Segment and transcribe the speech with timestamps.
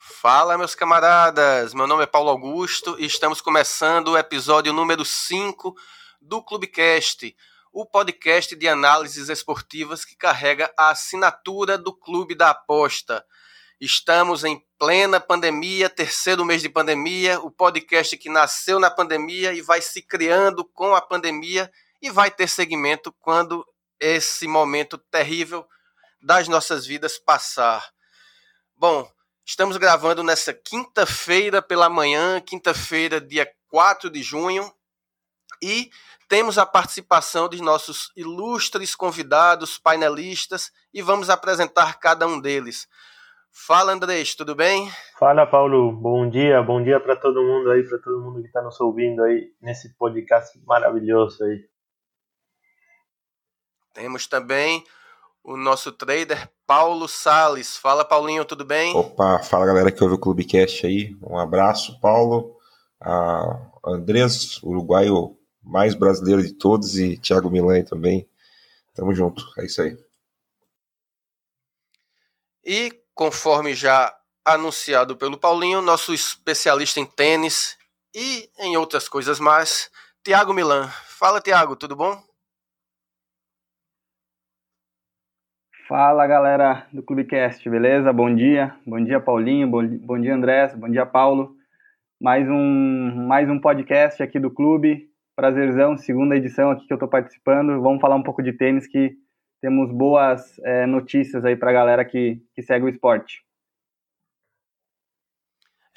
[0.00, 1.74] Fala, meus camaradas!
[1.74, 5.74] Meu nome é Paulo Augusto e estamos começando o episódio número 5
[6.22, 7.36] do Clubecast,
[7.72, 13.26] o podcast de análises esportivas que carrega a assinatura do Clube da Aposta.
[13.80, 19.60] Estamos em plena pandemia, terceiro mês de pandemia, o podcast que nasceu na pandemia e
[19.60, 21.68] vai se criando com a pandemia
[22.00, 23.66] e vai ter segmento quando
[23.98, 25.66] esse momento terrível
[26.22, 27.92] das nossas vidas passar.
[28.76, 29.10] Bom,
[29.48, 34.70] Estamos gravando nessa quinta-feira pela manhã, quinta-feira, dia 4 de junho,
[35.62, 35.90] e
[36.28, 42.86] temos a participação de nossos ilustres convidados, painelistas, e vamos apresentar cada um deles.
[43.50, 44.92] Fala, Andrés, tudo bem?
[45.18, 45.92] Fala, Paulo.
[45.92, 49.24] Bom dia, bom dia para todo mundo aí, para todo mundo que está nos ouvindo
[49.24, 51.66] aí nesse podcast maravilhoso aí.
[53.94, 54.84] Temos também
[55.42, 57.78] o nosso trader Paulo Sales.
[57.78, 58.94] Fala, Paulinho, tudo bem?
[58.94, 61.16] Opa, fala galera que ouve o Clubecast aí.
[61.22, 62.54] Um abraço, Paulo.
[63.00, 68.28] A Andrés, uruguaio mais brasileiro de todos, e Thiago Milan também.
[68.94, 69.96] Tamo junto, é isso aí.
[72.62, 77.78] E conforme já anunciado pelo Paulinho, nosso especialista em tênis
[78.14, 79.90] e em outras coisas mais,
[80.22, 80.86] Tiago Milan.
[81.06, 82.27] Fala, Tiago, tudo bom?
[85.88, 88.12] Fala galera do Clubecast, beleza?
[88.12, 91.56] Bom dia, bom dia Paulinho, bom, bom dia Andrés, bom dia Paulo.
[92.20, 97.08] Mais um, mais um podcast aqui do clube, prazerzão, segunda edição aqui que eu estou
[97.08, 97.80] participando.
[97.80, 99.16] Vamos falar um pouco de tênis que
[99.62, 103.42] temos boas é, notícias aí para a galera que, que segue o esporte.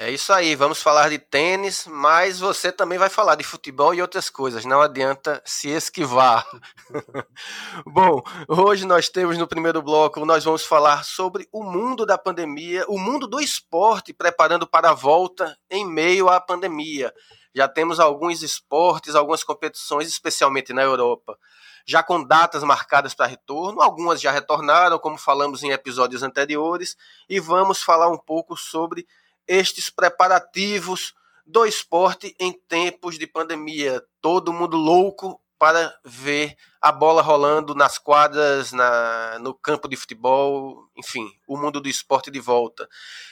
[0.04, 4.02] É isso aí, vamos falar de tênis, mas você também vai falar de futebol e
[4.02, 6.44] outras coisas, não adianta se esquivar.
[7.86, 12.84] Bom, hoje nós temos no primeiro bloco, nós vamos falar sobre o mundo da pandemia,
[12.88, 17.14] o mundo do esporte preparando para a volta em meio à pandemia.
[17.54, 21.38] Já temos alguns esportes, algumas competições, especialmente na Europa,
[21.86, 26.96] já com datas marcadas para retorno, algumas já retornaram, como falamos em episódios anteriores,
[27.30, 29.06] e vamos falar um pouco sobre
[29.48, 31.14] estes preparativos
[31.46, 34.04] do esporte em tempos de pandemia.
[34.22, 40.90] Todo mundo louco para ver a bola rolando nas quadras, na, no campo de futebol,
[40.98, 42.90] enfim, o mundo do esporte de volta.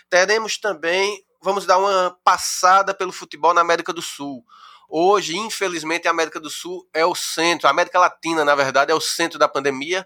[0.10, 4.46] Teremos também, vamos dar uma passada pelo futebol na América do Sul.
[4.88, 8.96] Hoje, infelizmente, a América do Sul é o centro, a América Latina, na verdade, é
[8.96, 10.06] o centro da pandemia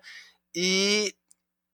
[0.56, 1.13] e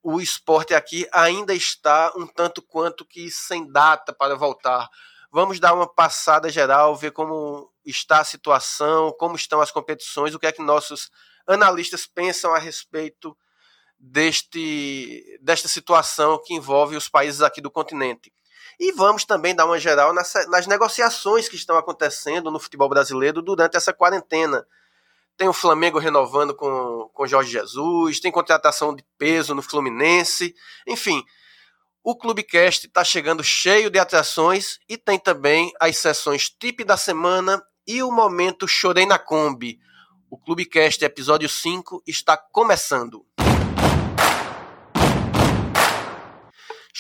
[0.01, 4.89] o esporte aqui ainda está um tanto quanto que sem data para voltar.
[5.31, 10.39] Vamos dar uma passada geral, ver como está a situação, como estão as competições, o
[10.39, 11.11] que é que nossos
[11.45, 13.38] analistas pensam a respeito
[13.99, 18.31] deste, desta situação que envolve os países aqui do continente.
[18.79, 23.41] E vamos também dar uma geral nas, nas negociações que estão acontecendo no futebol brasileiro
[23.41, 24.65] durante essa quarentena
[25.39, 30.53] tem o Flamengo renovando com, com Jorge Jesus, tem contratação de peso no Fluminense,
[30.85, 31.23] enfim.
[32.03, 37.63] O Clubecast está chegando cheio de atrações e tem também as sessões Tip da Semana
[37.88, 39.79] e o momento Chorei na Kombi.
[40.29, 43.25] O Clubecast episódio 5 está começando.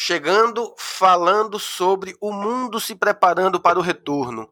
[0.09, 4.49] Chegando falando sobre o mundo se preparando para o retorno.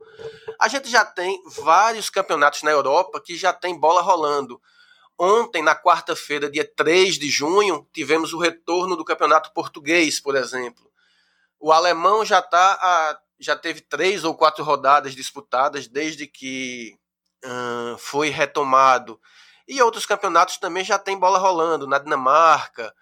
[0.61, 4.61] A gente já tem vários campeonatos na Europa que já tem bola rolando.
[5.17, 10.91] Ontem, na quarta-feira, dia 3 de junho, tivemos o retorno do campeonato português, por exemplo.
[11.59, 16.99] O alemão já tá já teve três ou quatro rodadas disputadas desde que
[17.97, 19.19] foi retomado.
[19.67, 22.93] E outros campeonatos também já tem bola rolando, na Dinamarca,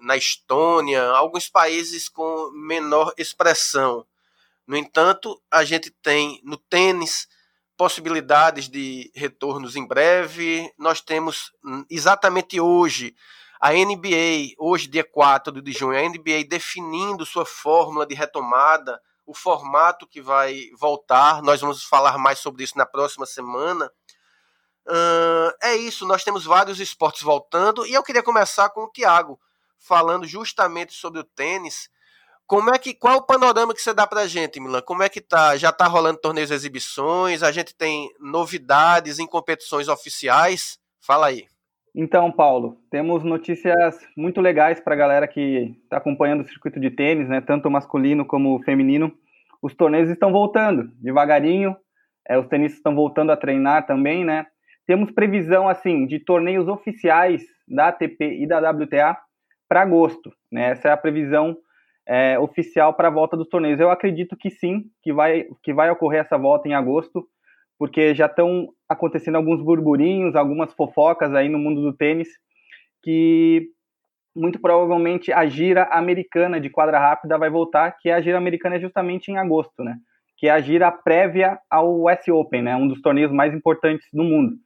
[0.00, 4.04] na Estônia, alguns países com menor expressão.
[4.66, 7.28] No entanto, a gente tem no tênis
[7.76, 10.70] possibilidades de retornos em breve.
[10.76, 11.52] Nós temos
[11.88, 13.14] exatamente hoje
[13.60, 19.34] a NBA, hoje, dia 4 de junho, a NBA definindo sua fórmula de retomada, o
[19.34, 21.42] formato que vai voltar.
[21.42, 23.90] Nós vamos falar mais sobre isso na próxima semana.
[24.88, 29.38] Uh, é isso, nós temos vários esportes voltando e eu queria começar com o Thiago,
[29.78, 31.90] falando justamente sobre o tênis.
[32.46, 34.80] Como é que qual o panorama que você dá pra gente, Milan?
[34.80, 35.54] Como é que tá?
[35.58, 37.42] Já tá rolando torneios exibições?
[37.42, 40.78] A gente tem novidades em competições oficiais?
[40.98, 41.46] Fala aí.
[41.94, 46.90] Então, Paulo, temos notícias muito legais para a galera que está acompanhando o circuito de
[46.90, 47.42] tênis, né?
[47.42, 49.12] Tanto masculino como feminino.
[49.60, 51.76] Os torneios estão voltando devagarinho.
[52.26, 54.46] É, os tenistas estão voltando a treinar também, né?
[54.88, 59.18] Temos previsão assim de torneios oficiais da ATP e da WTA
[59.68, 60.32] para agosto.
[60.50, 60.70] Né?
[60.70, 61.54] Essa é a previsão
[62.06, 63.78] é, oficial para a volta dos torneios.
[63.78, 67.28] Eu acredito que sim, que vai, que vai ocorrer essa volta em agosto,
[67.78, 72.28] porque já estão acontecendo alguns burburinhos, algumas fofocas aí no mundo do tênis,
[73.02, 73.68] que
[74.34, 78.80] muito provavelmente a gira americana de quadra rápida vai voltar, que a gira americana é
[78.80, 79.98] justamente em agosto, né?
[80.38, 82.74] Que é a gira prévia ao US Open, né?
[82.74, 84.56] Um dos torneios mais importantes do mundo.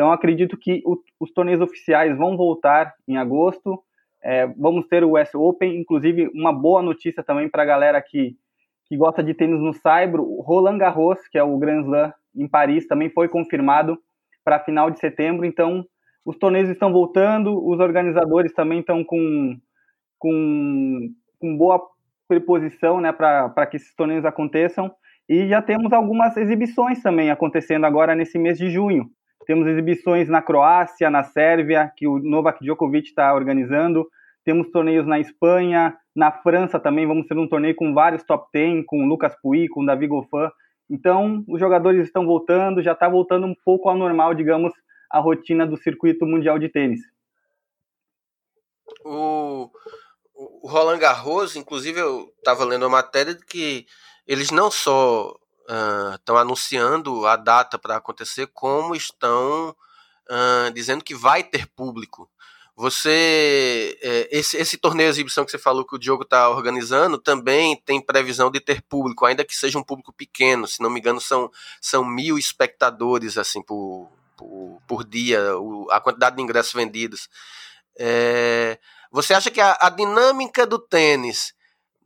[0.00, 3.78] Então, acredito que o, os torneios oficiais vão voltar em agosto.
[4.24, 8.34] É, vamos ter o US Open, inclusive uma boa notícia também para a galera que,
[8.86, 10.40] que gosta de tênis no Saibro.
[10.40, 13.98] Roland Garros, que é o Grand Slam em Paris, também foi confirmado
[14.42, 15.44] para final de setembro.
[15.44, 15.84] Então,
[16.24, 19.54] os torneios estão voltando, os organizadores também estão com,
[20.18, 21.78] com, com boa
[22.26, 24.90] preposição né, para que esses torneios aconteçam.
[25.28, 29.10] E já temos algumas exibições também acontecendo agora nesse mês de junho.
[29.50, 34.08] Temos exibições na Croácia, na Sérvia, que o Novak Djokovic está organizando.
[34.44, 38.84] Temos torneios na Espanha, na França também vamos ter um torneio com vários top 10,
[38.86, 40.48] com Lucas Pouy, com Davi Goffin.
[40.88, 44.72] Então, os jogadores estão voltando, já está voltando um pouco ao normal, digamos,
[45.10, 47.00] a rotina do circuito mundial de tênis.
[49.04, 49.68] O,
[50.32, 53.84] o Roland Garros, inclusive, eu estava lendo uma matéria de que
[54.28, 55.34] eles não só
[56.14, 59.74] estão uh, anunciando a data para acontecer, como estão
[60.28, 62.28] uh, dizendo que vai ter público.
[62.80, 67.76] Você, é, esse, esse torneio exibição que você falou que o Diogo está organizando também
[67.76, 70.66] tem previsão de ter público, ainda que seja um público pequeno.
[70.66, 76.00] Se não me engano, são, são mil espectadores assim por, por, por dia, o, a
[76.00, 77.28] quantidade de ingressos vendidos.
[77.98, 78.78] É,
[79.12, 81.52] você acha que a, a dinâmica do tênis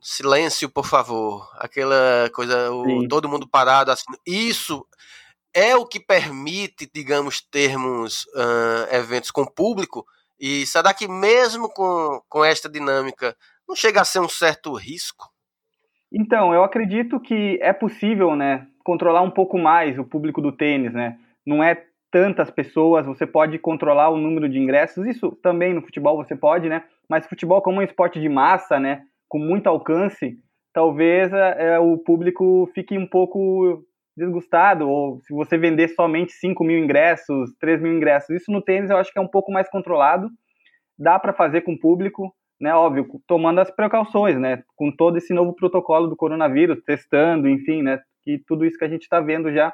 [0.05, 1.49] silêncio, por favor.
[1.57, 4.05] Aquela coisa, o, todo mundo parado assim.
[4.25, 4.85] Isso
[5.51, 10.05] é o que permite, digamos, termos uh, eventos com público.
[10.39, 13.35] E será que mesmo com, com esta dinâmica
[13.67, 15.27] não chega a ser um certo risco?
[16.13, 20.93] Então, eu acredito que é possível, né, controlar um pouco mais o público do tênis,
[20.93, 21.17] né?
[21.45, 25.05] Não é tantas pessoas, você pode controlar o número de ingressos.
[25.07, 26.83] Isso também no futebol você pode, né?
[27.09, 29.03] Mas futebol como um esporte de massa, né?
[29.35, 30.37] Com muito alcance,
[30.73, 33.83] talvez é, é, o público fique um pouco
[34.15, 38.29] desgostado, ou se você vender somente 5 mil ingressos, 3 mil ingressos.
[38.29, 40.29] Isso no tênis eu acho que é um pouco mais controlado,
[40.97, 45.33] dá para fazer com o público, né, óbvio, tomando as precauções, né, com todo esse
[45.33, 49.51] novo protocolo do coronavírus, testando, enfim, né, e tudo isso que a gente está vendo
[49.51, 49.73] já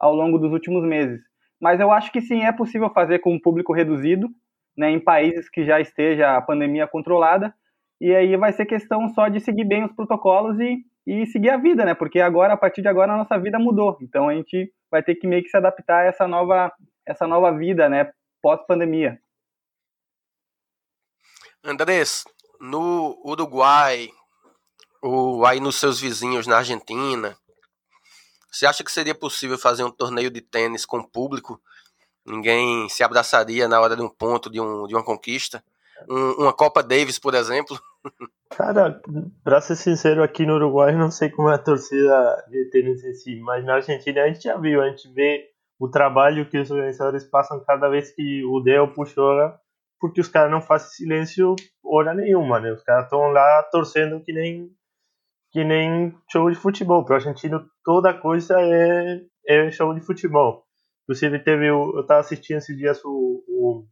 [0.00, 1.20] ao longo dos últimos meses.
[1.60, 4.28] Mas eu acho que sim, é possível fazer com um público reduzido,
[4.76, 7.54] né, em países que já esteja a pandemia controlada,
[8.00, 11.56] e aí vai ser questão só de seguir bem os protocolos e, e seguir a
[11.56, 11.94] vida, né?
[11.94, 13.96] Porque agora, a partir de agora, a nossa vida mudou.
[14.02, 16.72] Então a gente vai ter que meio que se adaptar a essa nova,
[17.06, 18.10] essa nova vida, né?
[18.42, 19.18] Pós-pandemia.
[21.64, 22.24] Andrés,
[22.60, 24.08] no Uruguai,
[25.02, 27.36] ou aí nos seus vizinhos na Argentina,
[28.50, 31.60] você acha que seria possível fazer um torneio de tênis com público?
[32.24, 35.62] Ninguém se abraçaria na hora de um ponto, de, um, de uma conquista?
[36.08, 37.78] Um, uma Copa Davis, por exemplo?
[38.50, 39.00] Cara,
[39.42, 43.12] pra ser sincero, aqui no Uruguai não sei como é a torcida de tênis em
[43.12, 46.70] si, mas na Argentina a gente já viu, a gente vê o trabalho que os
[46.70, 49.36] organizadores passam cada vez que o Deo puxou,
[50.00, 52.72] porque os caras não fazem silêncio hora nenhuma, né?
[52.72, 54.70] Os caras estão lá torcendo que nem
[55.52, 57.04] que nem show de futebol.
[57.04, 60.64] Para o argentino toda coisa é, é show de futebol.
[61.04, 63.86] Inclusive teve eu estava assistindo esses dias o, o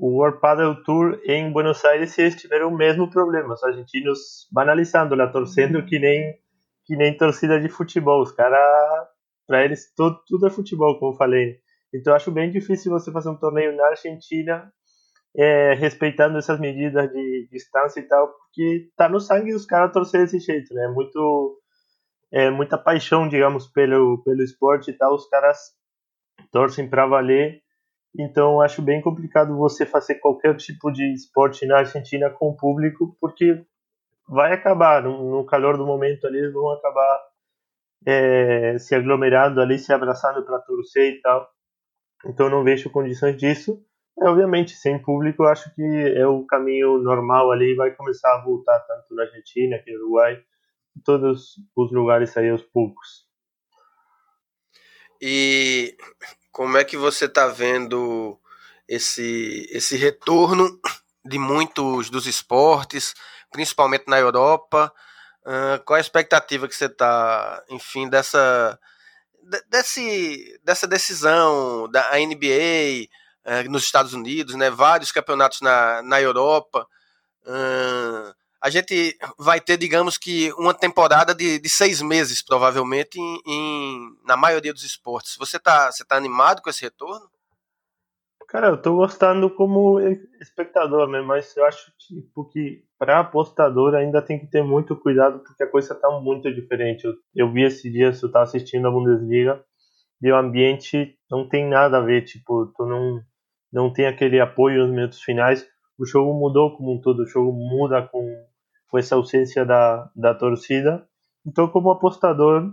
[0.00, 3.52] o World Padel Tour em Buenos Aires eles tiveram o mesmo problema.
[3.52, 6.38] Os argentinos banalizando lá, torcendo que nem,
[6.86, 8.22] que nem torcida de futebol.
[8.22, 8.58] Os caras,
[9.46, 11.58] para eles, tudo, tudo é futebol, como eu falei.
[11.92, 14.72] Então, eu acho bem difícil você fazer um torneio na Argentina
[15.36, 20.22] é, respeitando essas medidas de distância e tal, porque tá no sangue dos caras torcer
[20.22, 20.88] desse jeito, né?
[20.88, 21.60] Muito,
[22.32, 25.14] é, muita paixão, digamos, pelo, pelo esporte e tal.
[25.14, 25.58] Os caras
[26.50, 27.60] torcem para valer
[28.18, 33.16] então acho bem complicado você fazer qualquer tipo de esporte na Argentina com o público,
[33.20, 33.64] porque
[34.28, 37.20] vai acabar, no, calor do momento ali, eles vão acabar
[38.06, 41.48] é, se aglomerando ali, se abraçando para torcer e tal.
[42.26, 43.84] Então não vejo condições disso.
[44.20, 45.82] É, obviamente, sem público, acho que
[46.16, 50.40] é o caminho normal ali, vai começar a voltar tanto na Argentina, que no Uruguai,
[50.96, 53.28] em todos os lugares aí aos poucos.
[55.20, 55.96] E
[56.52, 58.38] como é que você está vendo
[58.88, 60.80] esse, esse retorno
[61.24, 63.14] de muitos dos esportes,
[63.50, 64.92] principalmente na Europa?
[65.42, 68.78] Uh, qual a expectativa que você está, enfim, dessa,
[69.68, 73.06] desse, dessa decisão da NBA
[73.46, 74.70] uh, nos Estados Unidos, né?
[74.70, 76.86] vários campeonatos na, na Europa,
[77.46, 83.40] uh, a gente vai ter, digamos que, uma temporada de, de seis meses, provavelmente, em,
[83.46, 85.36] em, na maioria dos esportes.
[85.38, 87.26] Você está você tá animado com esse retorno?
[88.50, 90.00] Cara, eu tô gostando como
[90.40, 91.20] espectador, né?
[91.20, 95.70] Mas eu acho tipo, que para apostador ainda tem que ter muito cuidado porque a
[95.70, 97.04] coisa tá muito diferente.
[97.04, 99.64] Eu, eu vi esse dia, eu tava assistindo a Bundesliga
[100.20, 103.20] e o ambiente não tem nada a ver, tipo, tu não,
[103.72, 105.64] não tem aquele apoio nos minutos finais.
[105.96, 108.20] O jogo mudou como um todo, o jogo muda com,
[108.90, 111.06] com essa ausência da, da torcida.
[111.46, 112.70] Então, como apostador,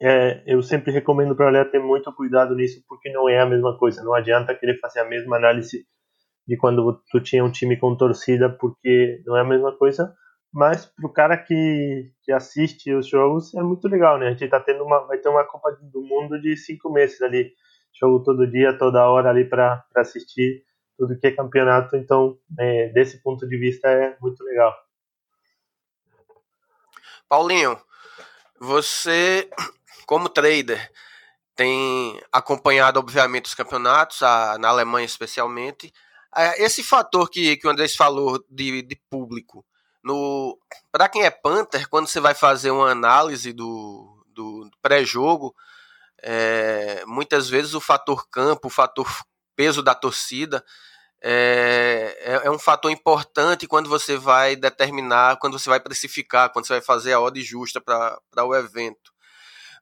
[0.00, 3.46] é, eu sempre recomendo para a galera ter muito cuidado nisso, porque não é a
[3.46, 4.02] mesma coisa.
[4.02, 5.86] Não adianta querer fazer a mesma análise
[6.46, 10.14] de quando tu tinha um time com torcida, porque não é a mesma coisa.
[10.52, 14.28] Mas para o cara que, que assiste os jogos é muito legal, né?
[14.28, 17.52] A gente tá tendo uma, vai ter uma Copa do Mundo de cinco meses ali,
[18.00, 20.62] jogo todo dia, toda hora ali para assistir
[20.96, 21.96] tudo que é campeonato.
[21.96, 24.72] Então, é, desse ponto de vista é muito legal.
[27.28, 27.80] Paulinho,
[28.60, 29.48] você
[30.06, 30.90] como trader,
[31.56, 35.92] tem acompanhado, obviamente, os campeonatos, a, na Alemanha especialmente.
[36.34, 39.64] É, esse fator que, que o Andrés falou de, de público,
[40.92, 45.54] para quem é Panther, quando você vai fazer uma análise do, do pré-jogo,
[46.22, 49.08] é, muitas vezes o fator campo, o fator
[49.56, 50.64] peso da torcida,
[51.28, 56.66] é, é, é, um fator importante quando você vai determinar, quando você vai precificar, quando
[56.66, 59.12] você vai fazer a odd justa para o evento.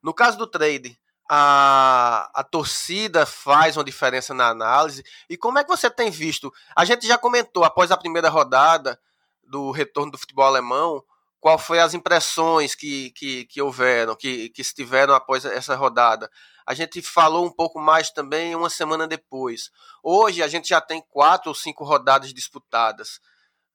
[0.01, 0.99] No caso do trade,
[1.29, 5.03] a, a torcida faz uma diferença na análise.
[5.29, 6.51] E como é que você tem visto?
[6.75, 8.99] A gente já comentou após a primeira rodada
[9.43, 11.03] do retorno do futebol alemão,
[11.39, 16.27] qual foi as impressões que, que, que houveram, que, que estiveram após essa rodada.
[16.65, 19.69] A gente falou um pouco mais também uma semana depois.
[20.01, 23.19] Hoje a gente já tem quatro ou cinco rodadas disputadas.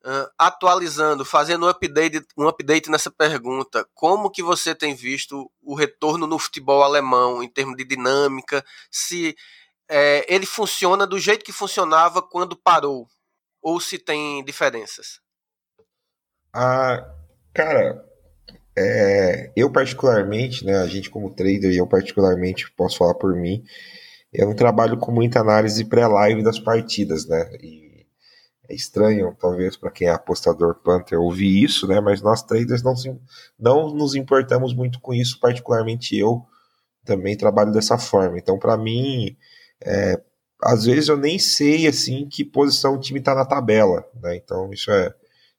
[0.03, 5.75] Uh, atualizando, fazendo um update, um update nessa pergunta, como que você tem visto o
[5.75, 8.65] retorno no futebol alemão em termos de dinâmica?
[8.89, 9.35] Se
[9.87, 13.07] é, ele funciona do jeito que funcionava quando parou,
[13.61, 15.19] ou se tem diferenças?
[16.53, 17.13] Ah,
[17.53, 18.03] cara,
[18.77, 23.63] é, eu particularmente, né, a gente como trader, e eu particularmente posso falar por mim,
[24.33, 27.51] eu não trabalho com muita análise pré-live das partidas, né?
[27.61, 28.05] E
[28.69, 31.99] é estranho, talvez, para quem é apostador Panther ouvir isso, né?
[31.99, 32.93] Mas nós traders não,
[33.59, 36.45] não nos importamos muito com isso, particularmente eu
[37.03, 38.37] também trabalho dessa forma.
[38.37, 39.35] Então, para mim,
[39.83, 40.21] é,
[40.63, 44.37] às vezes eu nem sei assim que posição o time está na tabela, né?
[44.37, 45.13] Então, isso é.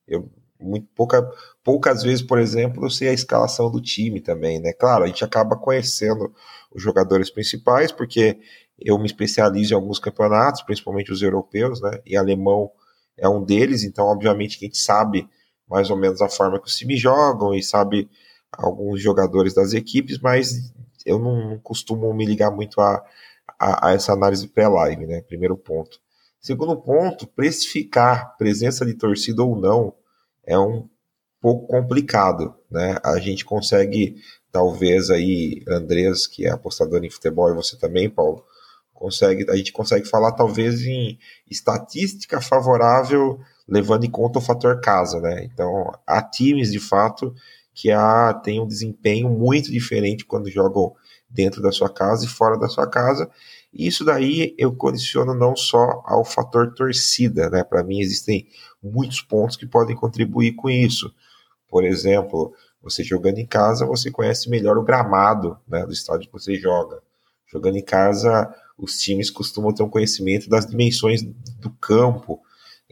[0.09, 0.31] Eu,
[0.63, 1.23] muito pouca,
[1.63, 4.73] poucas vezes, por exemplo, eu sei a escalação do time também, né?
[4.73, 6.33] Claro, a gente acaba conhecendo
[6.75, 8.39] os jogadores principais, porque
[8.79, 12.01] eu me especializo em alguns campeonatos, principalmente os europeus, né?
[12.07, 12.71] E alemão
[13.17, 15.29] é um deles, então obviamente a gente sabe
[15.69, 18.11] mais ou menos a forma que os times jogam e sabe
[18.53, 20.73] alguns jogadores das equipes, mas
[21.07, 23.03] eu não, costumo me ligar muito a,
[23.59, 25.23] a, a essa análise pré-live, né?
[25.23, 25.99] Primeiro ponto.
[26.41, 29.95] Segundo ponto, precificar presença de torcida ou não
[30.47, 30.89] é um
[31.41, 32.97] pouco complicado, né?
[33.05, 34.17] A gente consegue,
[34.51, 38.45] talvez aí, Andrés, que é apostador em futebol, e você também, Paulo,
[38.95, 41.19] consegue, a gente consegue falar talvez em
[41.51, 45.45] estatística favorável, levando em conta o fator casa, né?
[45.45, 47.35] Então, há times de fato
[47.75, 50.95] que há, têm um desempenho muito diferente quando jogam
[51.29, 53.29] dentro da sua casa e fora da sua casa.
[53.73, 57.65] Isso daí eu condiciono não só ao fator torcida, né?
[57.65, 58.47] Para mim existem
[58.83, 61.15] muitos pontos que podem contribuir com isso.
[61.69, 66.33] Por exemplo, você jogando em casa, você conhece melhor o gramado né, do estádio que
[66.33, 67.01] você joga.
[67.47, 72.41] Jogando em casa, os times costumam ter um conhecimento das dimensões do campo.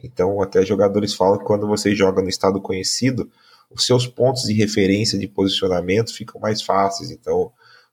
[0.01, 3.29] Então, até jogadores falam que quando você joga no estado conhecido,
[3.69, 7.11] os seus pontos de referência de posicionamento ficam mais fáceis.
[7.11, 7.51] Então,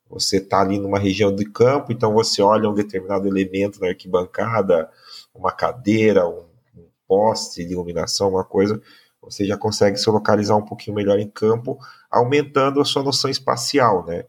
[0.08, 4.90] você está ali numa região do campo, então você olha um determinado elemento na arquibancada,
[5.34, 6.47] uma cadeira, um
[7.08, 8.80] poste de iluminação, uma coisa,
[9.20, 11.78] você já consegue se localizar um pouquinho melhor em campo,
[12.10, 14.24] aumentando a sua noção espacial, né?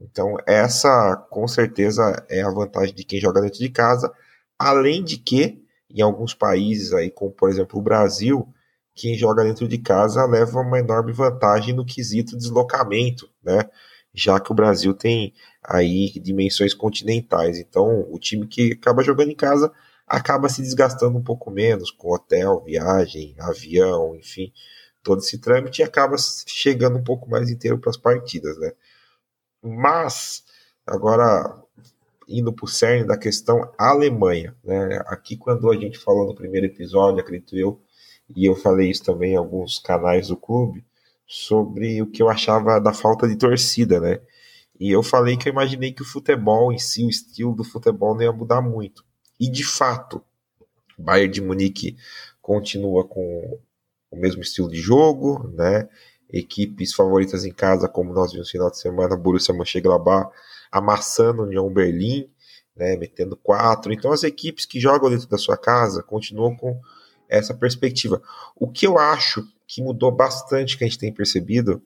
[0.00, 4.12] Então, essa com certeza é a vantagem de quem joga dentro de casa,
[4.58, 8.46] além de que em alguns países aí, como por exemplo o Brasil,
[8.94, 13.68] quem joga dentro de casa leva uma enorme vantagem no quesito deslocamento, né?
[14.12, 15.32] Já que o Brasil tem
[15.64, 17.58] aí dimensões continentais.
[17.58, 19.72] Então, o time que acaba jogando em casa
[20.08, 24.52] acaba se desgastando um pouco menos com hotel, viagem, avião, enfim,
[25.02, 28.72] todo esse trâmite e acaba chegando um pouco mais inteiro para as partidas, né?
[29.62, 30.44] Mas,
[30.86, 31.62] agora,
[32.28, 35.02] indo para o cerne da questão Alemanha, né?
[35.06, 37.80] Aqui, quando a gente falou no primeiro episódio, acredito eu,
[38.34, 40.84] e eu falei isso também em alguns canais do clube,
[41.26, 44.20] sobre o que eu achava da falta de torcida, né?
[44.80, 48.14] E eu falei que eu imaginei que o futebol em si, o estilo do futebol
[48.14, 49.04] não ia mudar muito.
[49.38, 50.22] E de fato,
[50.98, 51.96] o Bayern de Munique
[52.40, 53.58] continua com
[54.10, 55.88] o mesmo estilo de jogo, né?
[56.30, 60.30] Equipes favoritas em casa, como nós vimos no final de semana, Borussia Mönchengladbach
[60.70, 62.28] amassando o União Berlim,
[62.76, 62.96] né?
[62.96, 63.92] Metendo quatro.
[63.92, 66.80] Então as equipes que jogam dentro da sua casa continuam com
[67.28, 68.22] essa perspectiva.
[68.56, 71.82] O que eu acho que mudou bastante, que a gente tem percebido,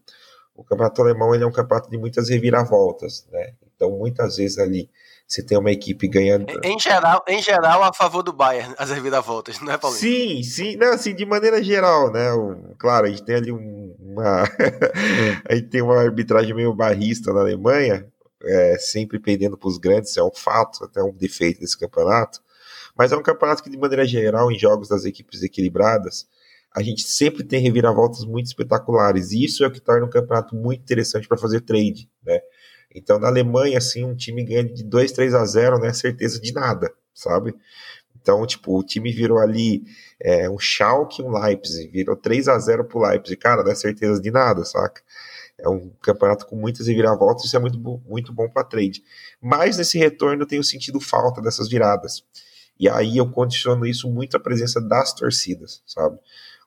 [0.54, 3.54] o campeonato alemão ele é um campeonato de muitas reviravoltas, né?
[3.74, 4.88] Então muitas vezes ali
[5.26, 6.46] você tem uma equipe ganhando.
[6.62, 10.00] Em geral, em geral a favor do Bayern, as reviravoltas, não é, Paulinho?
[10.00, 12.32] Sim, sim, não, assim, de maneira geral, né?
[12.32, 14.44] O, claro, a gente tem ali um, uma.
[15.48, 18.06] a gente tem uma arbitragem meio barrista na Alemanha,
[18.44, 22.40] é, sempre pendendo para os grandes, é um fato, até um defeito desse campeonato.
[22.96, 26.26] Mas é um campeonato que, de maneira geral, em jogos das equipes equilibradas,
[26.74, 29.32] a gente sempre tem reviravoltas muito espetaculares.
[29.32, 32.40] E isso é o que torna um campeonato muito interessante para fazer trade, né?
[32.94, 36.40] Então, na Alemanha, assim, um time ganha de 2, 3 a 0, não é certeza
[36.40, 37.54] de nada, sabe?
[38.20, 39.82] Então, tipo, o time virou ali
[40.20, 43.36] é, um Schalke um Leipzig, virou 3 a 0 pro Leipzig.
[43.36, 45.02] Cara, não é certeza de nada, saca?
[45.58, 49.02] É um campeonato com muitas reviravoltas, isso é muito, muito bom para trade.
[49.40, 52.24] Mas nesse retorno eu tenho sentido falta dessas viradas.
[52.78, 56.18] E aí eu condiciono isso muito à presença das torcidas, sabe?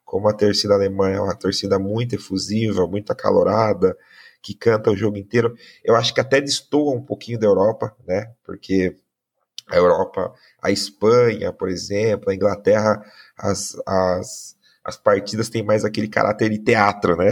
[0.03, 3.97] Como a torcida alemã é uma torcida muito efusiva, muito acalorada,
[4.45, 5.55] que canta o jogo inteiro.
[5.83, 8.31] Eu acho que até destoa um pouquinho da Europa, né?
[8.43, 8.95] Porque
[9.67, 13.03] a Europa, a Espanha, por exemplo, a Inglaterra,
[13.35, 17.31] as, as, as partidas têm mais aquele caráter de teatro, né?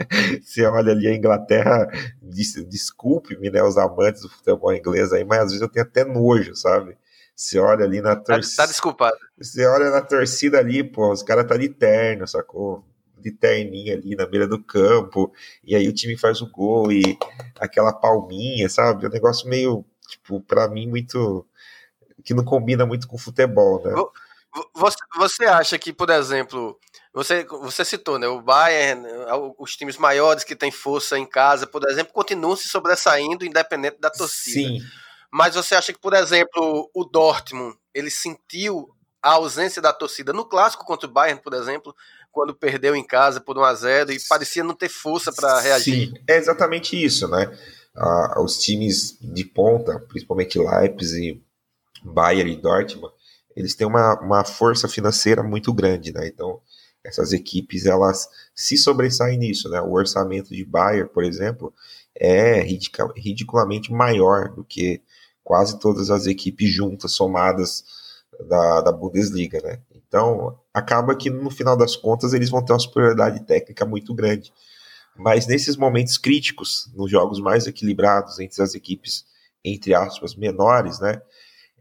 [0.42, 1.86] Você olha ali a Inglaterra,
[2.22, 6.02] des, desculpe-me, né, os amantes do futebol inglês aí, mas às vezes eu tenho até
[6.02, 6.96] nojo, sabe?
[7.36, 8.56] Você olha ali na torcida.
[8.56, 9.16] Tá, tá desculpado.
[9.36, 12.82] Você olha na torcida ali, pô, os caras tá de terno, sacou?
[13.24, 15.32] De terninha ali na beira do campo,
[15.64, 17.18] e aí o time faz o gol e
[17.58, 19.06] aquela palminha, sabe?
[19.06, 21.46] É um negócio meio, tipo, para mim, muito.
[22.22, 23.92] que não combina muito com futebol, né?
[24.74, 26.78] Você, você acha que, por exemplo,
[27.12, 28.28] você, você citou, né?
[28.28, 29.04] O Bayern,
[29.58, 34.10] os times maiores que têm força em casa, por exemplo, continuam se sobressaindo independente da
[34.10, 34.68] torcida.
[34.68, 34.78] Sim.
[35.32, 40.44] Mas você acha que, por exemplo, o Dortmund, ele sentiu a ausência da torcida no
[40.44, 41.96] clássico contra o Bayern, por exemplo,
[42.34, 46.08] quando perdeu em casa por 1 a 0 e parecia não ter força para reagir.
[46.08, 47.56] Sim, é exatamente isso, né?
[47.96, 51.40] Ah, os times de ponta, principalmente Leipzig,
[52.02, 53.14] Bayern e Dortmund,
[53.56, 56.26] eles têm uma, uma força financeira muito grande, né?
[56.26, 56.60] Então,
[57.04, 59.80] essas equipes, elas se sobressaem nisso, né?
[59.80, 61.72] O orçamento de Bayern, por exemplo,
[62.16, 62.60] é
[63.16, 65.00] ridiculamente maior do que
[65.44, 67.84] quase todas as equipes juntas, somadas
[68.48, 69.78] da, da Bundesliga, né?
[70.14, 74.52] Então, acaba que no final das contas eles vão ter uma superioridade técnica muito grande.
[75.16, 79.24] Mas nesses momentos críticos, nos jogos mais equilibrados entre as equipes,
[79.64, 81.20] entre aspas, menores, né?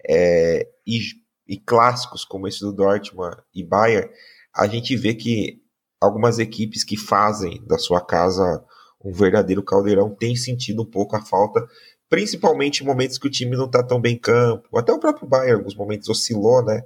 [0.09, 0.99] É, e,
[1.47, 4.09] e clássicos como esse do Dortmund e Bayern,
[4.51, 5.61] a gente vê que
[6.01, 8.65] algumas equipes que fazem da sua casa
[9.05, 11.63] um verdadeiro caldeirão têm sentido um pouco a falta,
[12.09, 14.75] principalmente em momentos que o time não está tão bem em campo.
[14.75, 16.81] Até o próprio Bayern, em alguns momentos, oscilou, né?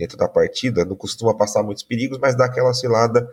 [0.00, 3.28] Dentro da partida, não costuma passar muitos perigos, mas dá aquela oscilada,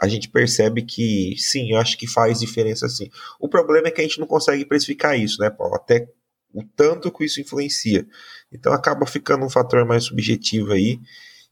[0.00, 3.10] a gente percebe que sim, eu acho que faz diferença sim.
[3.38, 5.74] O problema é que a gente não consegue precificar isso, né, Paulo?
[5.74, 6.08] Até
[6.54, 8.06] o tanto que isso influencia.
[8.50, 10.98] Então acaba ficando um fator mais subjetivo aí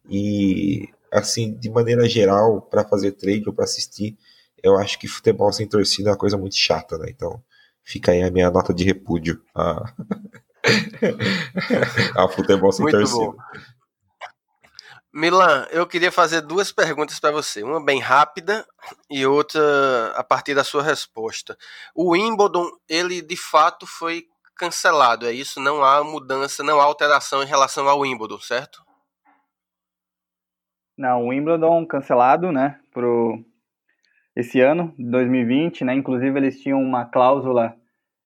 [0.08, 4.16] e assim, de maneira geral, para fazer trade ou para assistir,
[4.62, 7.06] eu acho que futebol sem torcida é uma coisa muito chata, né?
[7.10, 7.42] Então,
[7.84, 9.92] fica aí a minha nota de repúdio a,
[12.16, 13.26] a futebol sem muito torcida.
[13.26, 13.36] Bom.
[15.18, 18.66] Milan, eu queria fazer duas perguntas para você, uma bem rápida
[19.10, 21.56] e outra a partir da sua resposta.
[21.94, 24.24] O Wimbledon, ele de fato foi
[24.58, 25.58] cancelado, é isso?
[25.58, 28.82] Não há mudança, não há alteração em relação ao Wimbledon, certo?
[30.98, 33.42] Não, o Wimbledon cancelado, né, pro
[34.36, 35.94] esse ano, 2020, né?
[35.94, 37.74] Inclusive eles tinham uma cláusula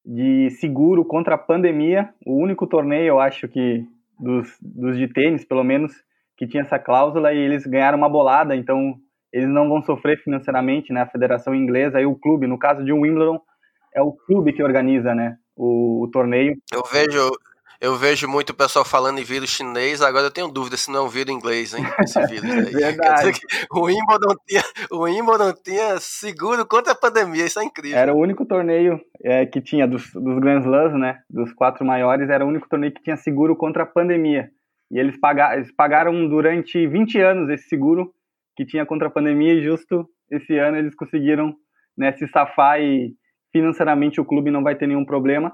[0.05, 2.13] de seguro contra a pandemia.
[2.27, 3.87] O único torneio, eu acho que
[4.19, 5.93] dos, dos de tênis, pelo menos,
[6.41, 8.95] que tinha essa cláusula e eles ganharam uma bolada, então
[9.31, 11.03] eles não vão sofrer financeiramente, né?
[11.03, 13.39] A federação inglesa e o clube, no caso de Wimbledon,
[13.95, 15.37] é o clube que organiza, né?
[15.55, 16.57] O, o torneio.
[16.73, 17.31] Eu vejo,
[17.79, 21.01] eu vejo muito o pessoal falando em vírus chinês, agora eu tenho dúvida se não
[21.01, 21.85] é um vírus inglês, hein?
[22.03, 22.73] Esse vírus aí.
[22.73, 23.39] Verdade.
[23.71, 27.99] o Wimbledon tinha, o Wimbledon tinha seguro contra a pandemia, isso é incrível.
[27.99, 31.19] Era o único torneio é, que tinha dos, dos Grand Slams, né?
[31.29, 34.51] Dos quatro maiores, era o único torneio que tinha seguro contra a pandemia.
[34.91, 38.13] E eles, pagaram, eles pagaram durante 20 anos esse seguro,
[38.57, 41.55] que tinha contra a pandemia e justo esse ano eles conseguiram
[41.97, 43.15] né, se safar e
[43.53, 45.53] financeiramente o clube não vai ter nenhum problema.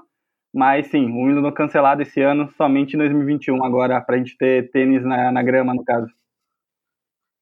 [0.53, 4.71] Mas sim, o Wimbledon cancelado esse ano, somente em 2021, agora, para a gente ter
[4.71, 6.07] tênis na, na grama, no caso.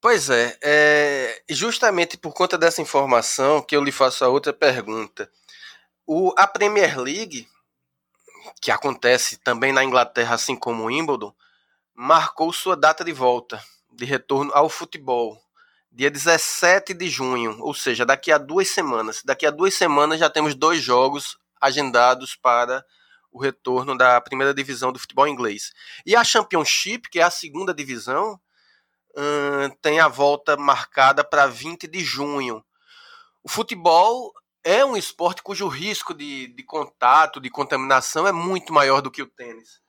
[0.01, 5.29] Pois é, é, justamente por conta dessa informação que eu lhe faço a outra pergunta.
[6.05, 7.47] O, a Premier League,
[8.61, 11.33] que acontece também na Inglaterra, assim como o Wimbledon,
[11.95, 15.41] marcou sua data de volta, de retorno ao futebol,
[15.89, 19.21] dia 17 de junho, ou seja, daqui a duas semanas.
[19.23, 22.85] Daqui a duas semanas já temos dois jogos agendados para
[23.31, 25.71] o retorno da primeira divisão do futebol inglês.
[26.05, 28.39] E a Championship, que é a segunda divisão,
[29.15, 32.63] hum, tem a volta marcada para 20 de junho.
[33.41, 34.33] O futebol
[34.65, 39.21] é um esporte cujo risco de, de contato, de contaminação é muito maior do que
[39.21, 39.84] o tênis.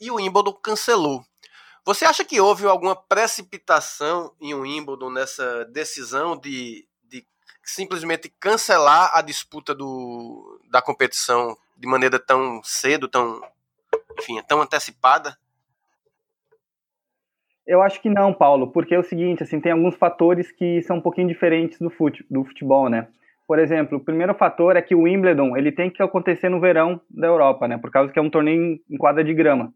[0.00, 1.22] E o Wimbledon cancelou.
[1.84, 7.24] Você acha que houve alguma precipitação em Wimbledon nessa decisão de, de
[7.62, 13.40] simplesmente cancelar a disputa do, da competição de maneira tão cedo, tão,
[14.18, 15.36] enfim, tão antecipada?
[17.66, 20.96] Eu acho que não, Paulo, porque é o seguinte, assim, tem alguns fatores que são
[20.96, 23.08] um pouquinho diferentes do, fute, do futebol, né?
[23.46, 27.00] Por exemplo, o primeiro fator é que o Wimbledon, ele tem que acontecer no verão
[27.10, 27.78] da Europa, né?
[27.78, 29.72] Por causa que é um torneio em quadra de grama.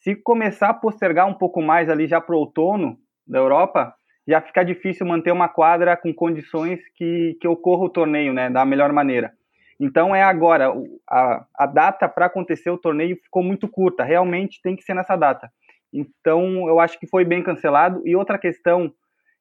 [0.00, 3.94] Se começar a postergar um pouco mais ali já para o outono da Europa,
[4.26, 8.64] já fica difícil manter uma quadra com condições que, que ocorra o torneio, né, da
[8.64, 9.32] melhor maneira.
[9.78, 10.72] Então é agora,
[11.08, 15.16] a, a data para acontecer o torneio ficou muito curta, realmente tem que ser nessa
[15.16, 15.50] data.
[15.92, 18.02] Então eu acho que foi bem cancelado.
[18.06, 18.92] E outra questão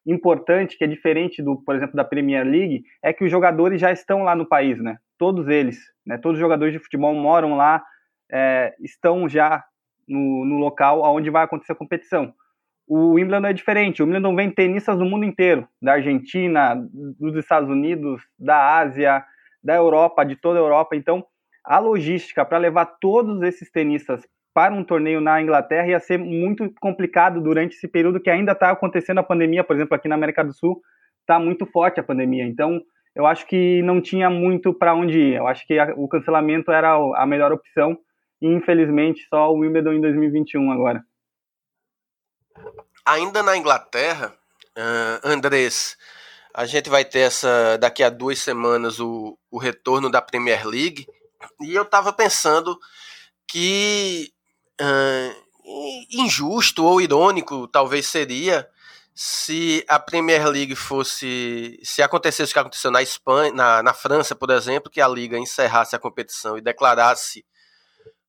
[0.06, 3.92] importante, que é diferente do, por exemplo, da Premier League, é que os jogadores já
[3.92, 4.98] estão lá no país, né?
[5.18, 6.18] Todos eles, né?
[6.18, 7.84] Todos os jogadores de futebol moram lá,
[8.32, 9.64] é, estão já
[10.10, 12.34] no, no local onde vai acontecer a competição.
[12.88, 14.02] O Wimbledon é diferente.
[14.02, 16.76] O Wimbledon vem tenistas do mundo inteiro, da Argentina,
[17.20, 19.24] dos Estados Unidos, da Ásia,
[19.64, 20.96] da Europa, de toda a Europa.
[20.96, 21.24] Então,
[21.64, 26.74] a logística para levar todos esses tenistas para um torneio na Inglaterra ia ser muito
[26.82, 30.44] complicado durante esse período que ainda está acontecendo a pandemia, por exemplo, aqui na América
[30.44, 30.82] do Sul
[31.22, 32.44] está muito forte a pandemia.
[32.44, 32.82] Então,
[33.16, 35.36] eu acho que não tinha muito para onde ir.
[35.36, 37.98] Eu acho que a, o cancelamento era a melhor opção
[38.42, 41.04] e infelizmente só o Wimbledon em 2021 agora.
[43.06, 44.36] Ainda na Inglaterra,
[44.78, 45.98] uh, Andrés,
[46.54, 51.08] a gente vai ter essa daqui a duas semanas o, o retorno da Premier League
[51.62, 52.78] e eu estava pensando
[53.48, 54.32] que
[54.82, 55.50] uh,
[56.12, 58.68] injusto ou irônico talvez seria
[59.14, 61.78] se a Premier League fosse.
[61.84, 65.38] Se acontecesse o que aconteceu na Espanha, na, na França, por exemplo, que a Liga
[65.38, 67.46] encerrasse a competição e declarasse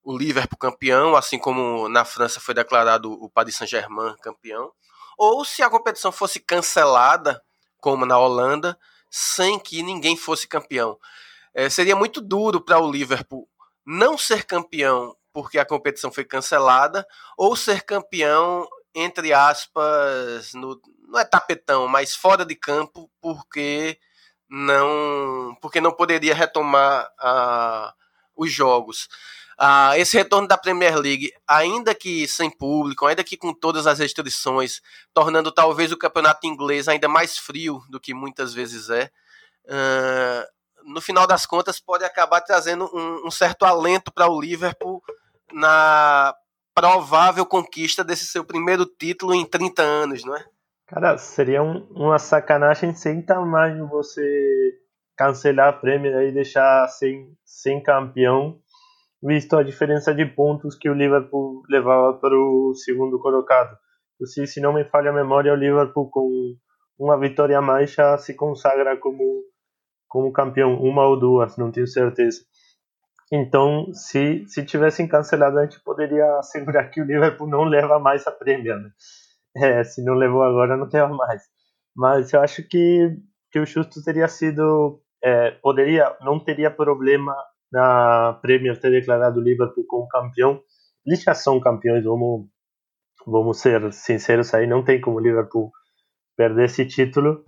[0.02, 4.72] o Liverpool campeão, assim como na França foi declarado o Paris Saint-Germain campeão,
[5.18, 7.42] ou se a competição fosse cancelada,
[7.78, 8.78] como na Holanda,
[9.10, 10.98] sem que ninguém fosse campeão.
[11.52, 13.48] É, seria muito duro para o Liverpool
[13.84, 21.18] não ser campeão porque a competição foi cancelada, ou ser campeão, entre aspas, no, não
[21.20, 23.98] é tapetão, mas fora de campo, porque
[24.48, 27.92] não, porque não poderia retomar uh,
[28.36, 29.08] os jogos.
[29.60, 33.98] Uh, esse retorno da Premier League, ainda que sem público, ainda que com todas as
[33.98, 34.80] restrições,
[35.12, 39.10] tornando talvez o campeonato inglês ainda mais frio do que muitas vezes é,
[39.66, 45.02] uh, no final das contas pode acabar trazendo um, um certo alento para o Liverpool
[45.52, 46.34] na
[46.74, 50.44] provável conquista desse seu primeiro título em 30 anos, não é?
[50.86, 54.72] Cara, seria um, uma sacanagem sem tamanho você
[55.18, 58.58] cancelar a Premier e deixar sem, sem campeão
[59.22, 63.76] visto a diferença de pontos que o Liverpool levava para o segundo colocado.
[64.24, 66.56] Se, se não me falha a memória, o Liverpool com
[66.98, 69.42] uma vitória a mais já se consagra como,
[70.08, 72.40] como campeão, uma ou duas, não tenho certeza.
[73.32, 78.26] Então, se, se tivessem cancelado, a gente poderia assegurar que o Liverpool não leva mais
[78.26, 78.76] a Premier.
[78.76, 78.90] Né?
[79.56, 81.42] É, se não levou agora, não leva mais.
[81.94, 83.16] Mas eu acho que,
[83.50, 85.00] que o justo teria sido.
[85.22, 87.34] É, poderia, não teria problema
[87.70, 90.60] na Premier ter declarado o Liverpool como campeão.
[91.06, 92.46] Eles já são campeões, vamos,
[93.26, 95.70] vamos ser sinceros aí, não tem como o Liverpool
[96.36, 97.44] perder esse título.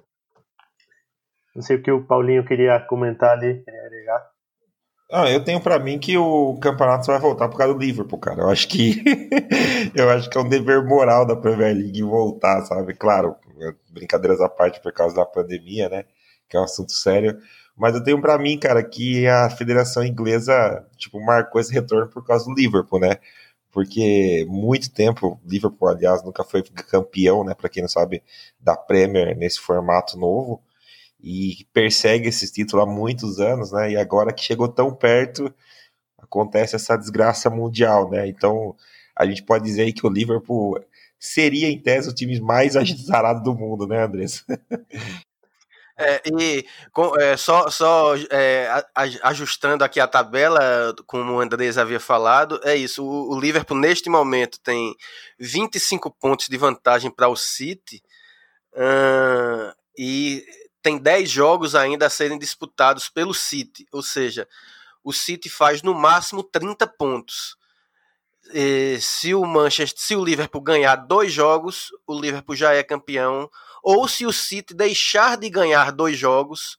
[1.54, 4.32] Não sei o que o Paulinho queria comentar ali, queria agregar.
[5.14, 8.40] Ah, eu tenho para mim que o campeonato vai voltar por causa do Liverpool, cara.
[8.40, 9.02] Eu acho que
[9.94, 12.94] eu acho que é um dever moral da Premier League voltar, sabe?
[12.94, 13.36] Claro,
[13.90, 16.04] brincadeiras à parte por causa da pandemia, né?
[16.48, 17.38] Que é um assunto sério.
[17.76, 22.24] Mas eu tenho para mim, cara, que a Federação Inglesa, tipo, marcou esse retorno por
[22.24, 23.18] causa do Liverpool, né?
[23.72, 28.22] porque muito tempo, Liverpool, aliás, nunca foi campeão, né, para quem não sabe,
[28.60, 30.62] da Premier nesse formato novo,
[31.20, 35.52] e persegue esse título há muitos anos, né, e agora que chegou tão perto,
[36.18, 38.76] acontece essa desgraça mundial, né, então
[39.16, 40.78] a gente pode dizer aí que o Liverpool
[41.18, 44.44] seria, em tese, o time mais azarado do mundo, né, Andrés?
[45.96, 48.84] É, e com, é, só, só é,
[49.22, 53.04] ajustando aqui a tabela, como o Andrés havia falado, é isso.
[53.04, 54.94] O, o Liverpool, neste momento, tem
[55.38, 58.02] 25 pontos de vantagem para o City
[58.72, 60.44] uh, e
[60.82, 63.86] tem 10 jogos ainda a serem disputados pelo City.
[63.92, 64.48] Ou seja,
[65.04, 67.56] o City faz no máximo 30 pontos.
[68.52, 73.48] E se o Manchester, se o Liverpool ganhar dois jogos, o Liverpool já é campeão
[73.82, 76.78] ou se o City deixar de ganhar dois jogos,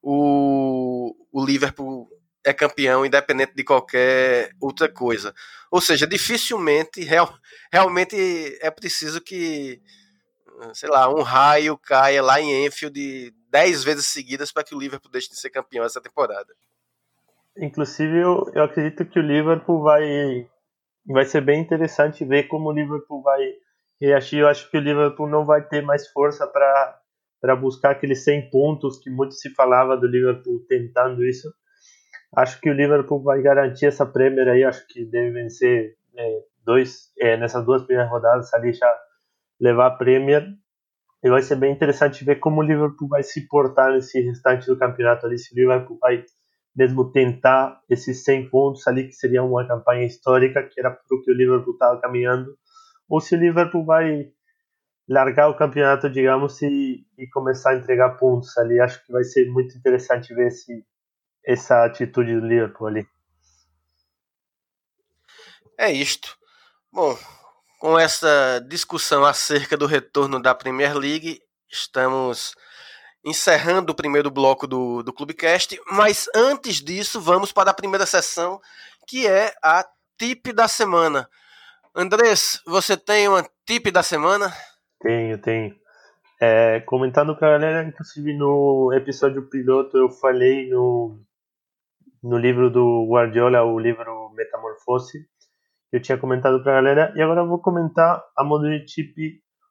[0.00, 2.08] o, o Liverpool
[2.44, 5.34] é campeão, independente de qualquer outra coisa.
[5.70, 7.34] Ou seja, dificilmente, real,
[7.72, 8.16] realmente
[8.60, 9.80] é preciso que,
[10.74, 15.10] sei lá, um raio caia lá em Enfield dez vezes seguidas para que o Liverpool
[15.10, 16.54] deixe de ser campeão essa temporada.
[17.56, 20.48] Inclusive, eu, eu acredito que o Liverpool vai,
[21.06, 23.40] vai ser bem interessante ver como o Liverpool vai
[24.00, 24.40] reagir.
[24.40, 28.98] Eu acho que o Liverpool não vai ter mais força para buscar aqueles 100 pontos
[28.98, 31.52] que muito se falava do Liverpool tentando isso.
[32.36, 34.64] Acho que o Liverpool vai garantir essa Premier aí.
[34.64, 38.92] Acho que deve vencer é, dois é, nessas duas primeiras rodadas ali já
[39.60, 40.46] levar a Premier.
[41.22, 44.76] E vai ser bem interessante ver como o Liverpool vai se portar nesse restante do
[44.76, 45.38] campeonato ali.
[45.38, 46.24] Se o Liverpool vai
[46.76, 51.22] mesmo tentar esses 100 pontos ali, que seria uma campanha histórica, que era para o
[51.22, 52.56] que o Liverpool estava caminhando
[53.08, 54.32] ou se o Liverpool vai
[55.08, 58.80] largar o campeonato, digamos, e, e começar a entregar pontos ali.
[58.80, 60.84] Acho que vai ser muito interessante ver esse,
[61.44, 63.06] essa atitude do Liverpool ali.
[65.78, 66.36] É isto.
[66.92, 67.18] Bom,
[67.80, 71.40] com essa discussão acerca do retorno da Premier League,
[71.70, 72.54] estamos
[73.24, 78.60] encerrando o primeiro bloco do, do Clubecast, mas antes disso, vamos para a primeira sessão,
[79.06, 79.84] que é a
[80.18, 81.28] tip da semana.
[81.96, 84.52] Andrés, você tem uma tip da semana?
[85.00, 85.76] Tenho, tenho.
[86.40, 91.20] É, comentando com a galera, inclusive no episódio piloto eu falei no,
[92.20, 95.24] no livro do Guardiola, o livro Metamorfose,
[95.92, 99.14] eu tinha comentado para a galera, e agora eu vou comentar a modo de tip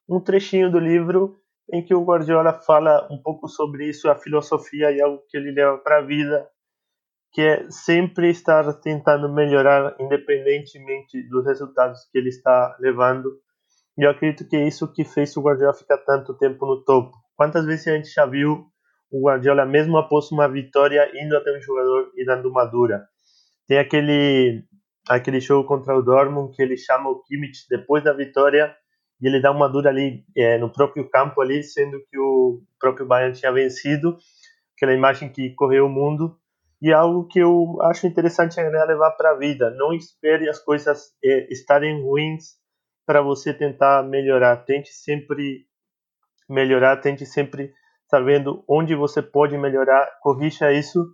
[0.07, 1.36] um trechinho do livro
[1.73, 5.51] em que o Guardiola fala um pouco sobre isso, a filosofia e algo que ele
[5.51, 6.47] leva para a vida
[7.33, 13.27] que é sempre estar tentando melhorar independentemente dos resultados que ele está levando.
[13.97, 17.11] E eu acredito que é isso que fez o Guardiola ficar tanto tempo no topo.
[17.35, 18.67] Quantas vezes a gente já viu
[19.11, 23.03] o Guardiola, mesmo após uma vitória, indo até um jogador e dando uma dura?
[23.67, 24.63] Tem aquele
[25.09, 28.73] aquele jogo contra o Dortmund que ele chama o Kimmich depois da vitória
[29.19, 33.05] e ele dá uma dura ali é, no próprio campo ali, sendo que o próprio
[33.05, 34.17] Bayern tinha vencido.
[34.75, 36.37] Aquela imagem que correu o mundo
[36.83, 39.71] e algo que eu acho interessante é levar para a vida.
[39.71, 42.57] Não espere as coisas é, estarem ruins
[43.05, 44.57] para você tentar melhorar.
[44.65, 45.65] Tente sempre
[46.49, 47.71] melhorar, tente sempre
[48.03, 51.07] estar vendo onde você pode melhorar, corrija isso.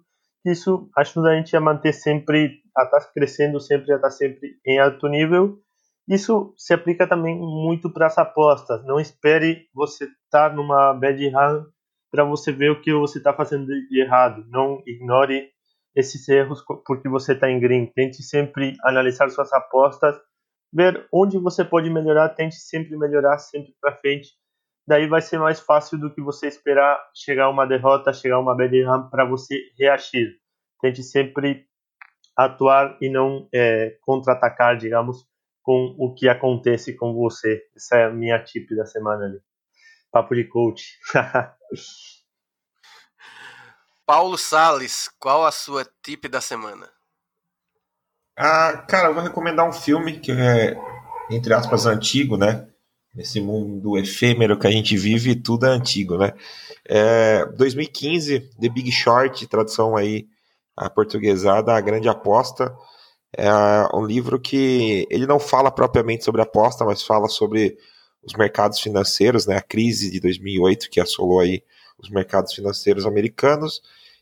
[0.44, 4.12] Isso ajuda a gente a manter sempre, a estar tá crescendo sempre, a estar tá
[4.12, 5.60] sempre em alto nível.
[6.08, 8.84] Isso se aplica também muito para as apostas.
[8.88, 11.66] Não espere você estar numa bad run
[12.10, 14.44] para você ver o que você está fazendo de errado.
[14.50, 15.48] Não ignore
[15.96, 17.88] esses erros porque você está em green.
[17.88, 20.16] Tente sempre analisar suas apostas,
[20.72, 24.30] ver onde você pode melhorar, tente sempre melhorar, sempre para frente.
[24.88, 28.84] Daí vai ser mais fácil do que você esperar chegar uma derrota, chegar uma bad
[28.84, 30.36] run para você reagir.
[30.82, 31.66] Tente sempre
[32.36, 35.28] atuar e não é, contra-atacar, digamos,
[35.62, 37.62] com o que acontece com você.
[37.76, 39.40] Essa é a minha tip da semana ali.
[40.12, 40.98] Papo de coach.
[44.10, 46.90] Paulo Sales, qual a sua tip da semana?
[48.36, 50.76] Ah, cara, eu vou recomendar um filme que é,
[51.30, 52.68] entre aspas, antigo, né?
[53.14, 56.34] Nesse mundo efêmero que a gente vive, tudo é antigo, né?
[56.88, 60.28] É, 2015, The Big Short, tradução aí
[60.76, 62.76] a portuguesada, A Grande Aposta.
[63.38, 63.48] É
[63.94, 67.78] um livro que ele não fala propriamente sobre aposta, mas fala sobre
[68.24, 69.58] os mercados financeiros, né?
[69.58, 71.62] A crise de 2008 que assolou aí
[72.02, 73.82] os mercados financeiros americanos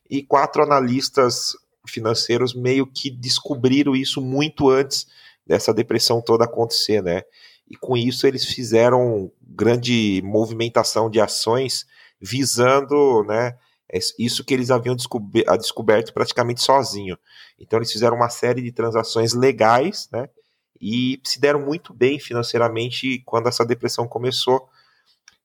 [0.10, 1.54] e quatro analistas
[1.88, 5.08] financeiros meio que descobriram isso muito antes
[5.46, 7.24] dessa depressão toda acontecer, né?
[7.70, 11.86] E com isso eles fizeram grande movimentação de ações
[12.20, 13.58] visando, né,
[14.18, 17.18] isso que eles haviam descoberto praticamente sozinho.
[17.60, 20.30] Então eles fizeram uma série de transações legais, né?
[20.82, 24.70] e se deram muito bem financeiramente quando essa depressão começou,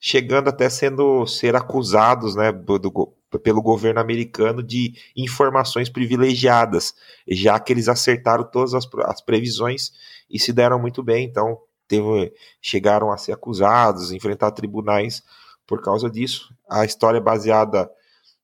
[0.04, 6.92] chegando até sendo ser acusados, né, do, do, pelo governo americano de informações privilegiadas,
[7.28, 9.92] já que eles acertaram todas as, as previsões
[10.28, 11.24] e se deram muito bem.
[11.24, 15.22] Então, teve, chegaram a ser acusados, enfrentar tribunais
[15.68, 16.52] por causa disso.
[16.68, 17.88] A história é baseada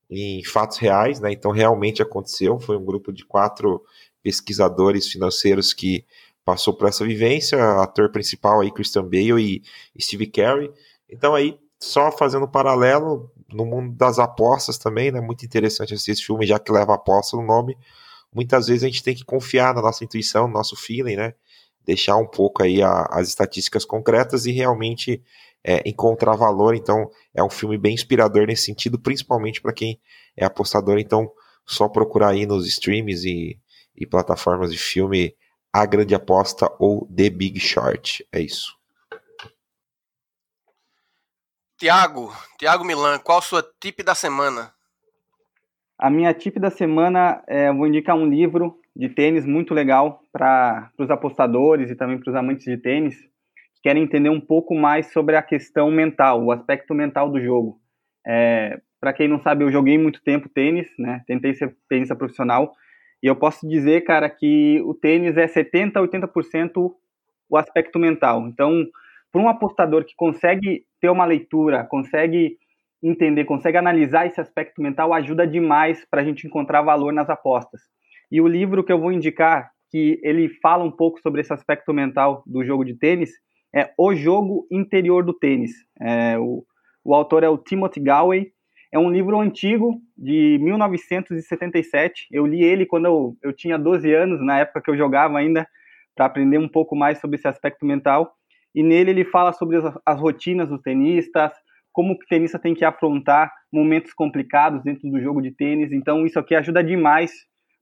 [0.08, 1.32] em fatos reais, né?
[1.32, 2.60] Então, realmente aconteceu.
[2.60, 3.82] Foi um grupo de quatro
[4.22, 6.06] pesquisadores financeiros que
[6.44, 7.58] passou por essa vivência.
[7.82, 9.60] Ator principal aí, Christian Bale
[9.96, 10.70] e Steve Carey.
[11.08, 15.20] Então, aí, só fazendo paralelo, no mundo das apostas também, né?
[15.20, 17.76] Muito interessante assistir esse filme, já que leva aposta no nome.
[18.34, 21.34] Muitas vezes a gente tem que confiar na nossa intuição, no nosso feeling, né?
[21.84, 25.22] Deixar um pouco aí a, as estatísticas concretas e realmente
[25.64, 26.74] é, encontrar valor.
[26.74, 29.98] Então, é um filme bem inspirador nesse sentido, principalmente para quem
[30.36, 30.98] é apostador.
[30.98, 31.30] Então,
[31.66, 33.58] só procurar aí nos streams e,
[33.96, 35.34] e plataformas de filme
[35.72, 38.26] A Grande Aposta ou The Big Short.
[38.32, 38.77] É isso.
[41.78, 44.72] Tiago, Tiago Milan, qual a sua tip da semana?
[45.96, 50.90] A minha tip da semana, é, vou indicar um livro de tênis muito legal para
[50.98, 55.12] os apostadores e também para os amantes de tênis que querem entender um pouco mais
[55.12, 57.80] sobre a questão mental, o aspecto mental do jogo.
[58.26, 61.22] É, para quem não sabe, eu joguei muito tempo tênis, né?
[61.28, 62.74] Tentei ser tenista profissional
[63.22, 66.92] e eu posso dizer, cara, que o tênis é 70 a 80%
[67.48, 68.48] o aspecto mental.
[68.48, 68.84] Então,
[69.30, 72.56] para um apostador que consegue ter uma leitura, consegue
[73.02, 77.80] entender, consegue analisar esse aspecto mental, ajuda demais para a gente encontrar valor nas apostas.
[78.30, 81.94] E o livro que eu vou indicar, que ele fala um pouco sobre esse aspecto
[81.94, 83.30] mental do jogo de tênis,
[83.74, 85.72] é O Jogo Interior do Tênis.
[86.00, 86.64] É, o,
[87.04, 88.50] o autor é o Timothy Galway.
[88.90, 92.26] É um livro antigo, de 1977.
[92.32, 95.68] Eu li ele quando eu, eu tinha 12 anos, na época que eu jogava ainda,
[96.14, 98.37] para aprender um pouco mais sobre esse aspecto mental
[98.74, 101.52] e nele ele fala sobre as, as rotinas dos tenistas,
[101.92, 105.92] como o tenista tem que afrontar momentos complicados dentro do jogo de tênis.
[105.92, 107.32] Então isso aqui ajuda demais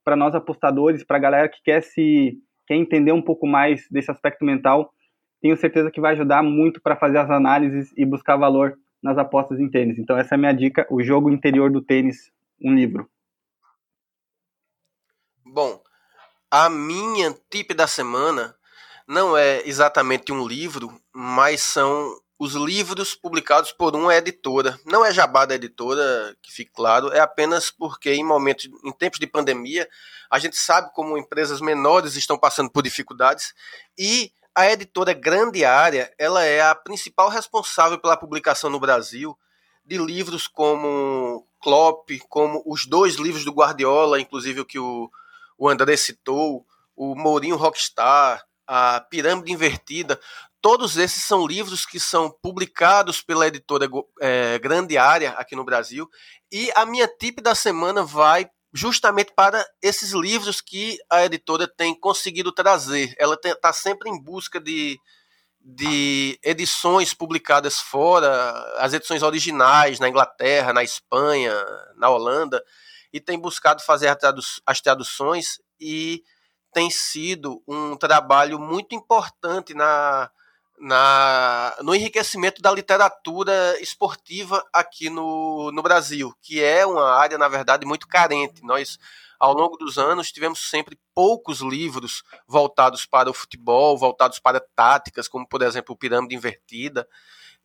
[0.04, 4.10] para nós apostadores, para a galera que quer se quer entender um pouco mais desse
[4.10, 4.92] aspecto mental.
[5.40, 9.60] Tenho certeza que vai ajudar muito para fazer as análises e buscar valor nas apostas
[9.60, 9.98] em tênis.
[9.98, 13.08] Então essa é a minha dica, o jogo interior do tênis, um livro.
[15.44, 15.80] Bom,
[16.50, 18.54] a minha tip da semana
[19.06, 24.78] não é exatamente um livro, mas são os livros publicados por uma editora.
[24.84, 29.18] Não é jabá da editora, que fique claro, é apenas porque em momentos, em tempos
[29.18, 29.88] de pandemia,
[30.30, 33.54] a gente sabe como empresas menores estão passando por dificuldades
[33.98, 39.36] e a editora Grande Área, ela é a principal responsável pela publicação no Brasil
[39.84, 45.10] de livros como Klopp, como os dois livros do Guardiola, inclusive o que o,
[45.58, 46.66] o André citou,
[46.96, 50.20] o Mourinho Rockstar, a Pirâmide Invertida,
[50.60, 53.88] todos esses são livros que são publicados pela editora
[54.20, 56.08] é, Grande Área aqui no Brasil.
[56.50, 61.98] E a minha tip da semana vai justamente para esses livros que a editora tem
[61.98, 63.14] conseguido trazer.
[63.18, 64.98] Ela está sempre em busca de,
[65.60, 68.28] de edições publicadas fora,
[68.78, 71.54] as edições originais na Inglaterra, na Espanha,
[71.96, 72.62] na Holanda,
[73.12, 74.14] e tem buscado fazer
[74.66, 76.22] as traduções e
[76.76, 80.30] tem sido um trabalho muito importante na,
[80.78, 87.48] na, no enriquecimento da literatura esportiva aqui no, no Brasil, que é uma área, na
[87.48, 88.62] verdade, muito carente.
[88.62, 88.98] Nós,
[89.40, 95.28] ao longo dos anos, tivemos sempre poucos livros voltados para o futebol, voltados para táticas,
[95.28, 97.08] como, por exemplo, o Pirâmide Invertida.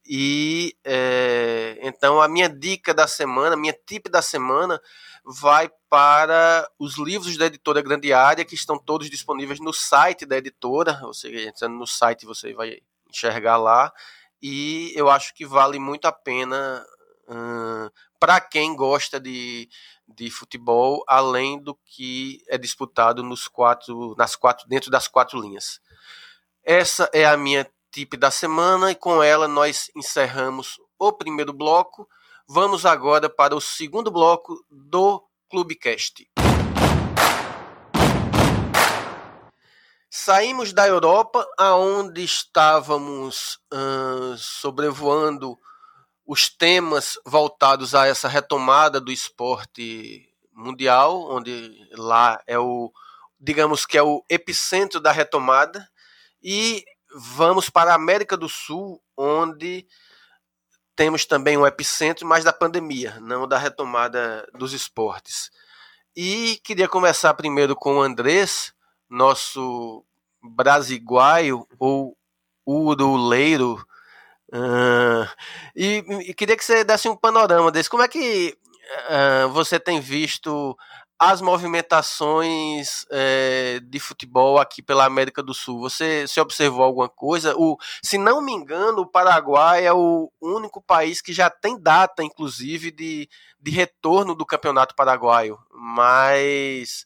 [0.06, 4.82] E é, então a minha dica da semana, minha tip da semana
[5.24, 10.38] vai para os livros da editora Grande Área, que estão todos disponíveis no site da
[10.38, 11.00] editora.
[11.04, 13.94] Ou seja, entrando no site você vai enxergar lá.
[14.42, 16.84] E eu acho que vale muito a pena
[17.30, 17.89] hum,
[18.20, 19.70] para quem gosta de,
[20.08, 25.80] de futebol, além do que é disputado nos quatro, nas quatro, dentro das quatro linhas.
[26.64, 32.08] Essa é a minha tip da semana e com ela nós encerramos o primeiro bloco.
[32.48, 36.28] Vamos agora para o segundo bloco do Clubecast.
[40.10, 43.60] Saímos da Europa, aonde estávamos
[44.38, 45.58] sobrevoando
[46.26, 52.92] os temas voltados a essa retomada do esporte mundial, onde lá é o,
[53.39, 55.89] digamos que é o epicentro da retomada,
[56.44, 56.84] e
[57.16, 59.86] vamos para a América do Sul, onde
[60.95, 65.49] temos também um epicentro mais da pandemia, não da retomada dos esportes.
[66.16, 68.74] E queria começar primeiro com o Andrés,
[69.09, 70.05] nosso
[70.41, 72.18] brasiguaio ou
[72.66, 73.84] uruleiro.
[74.53, 75.28] Uh,
[75.76, 77.89] e, e, queria que você desse um panorama desse.
[77.89, 78.57] Como é que
[79.09, 80.78] uh, você tem visto
[81.24, 85.80] as movimentações é, de futebol aqui pela América do Sul?
[85.82, 87.53] Você se observou alguma coisa?
[87.55, 92.24] O, se não me engano, o Paraguai é o único país que já tem data,
[92.24, 95.59] inclusive, de, de retorno do campeonato paraguaio.
[95.72, 97.05] Mas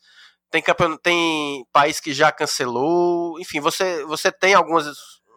[0.50, 0.96] tem, campeon...
[0.96, 3.38] tem país que já cancelou.
[3.38, 4.88] Enfim, você, você tem algumas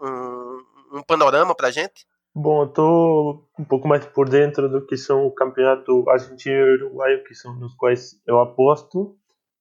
[0.00, 2.06] um, um panorama para gente?
[2.40, 6.74] Bom, eu tô um pouco mais por dentro do que são o campeonato argentino e
[6.74, 9.18] uruguaio, que são nos quais eu aposto.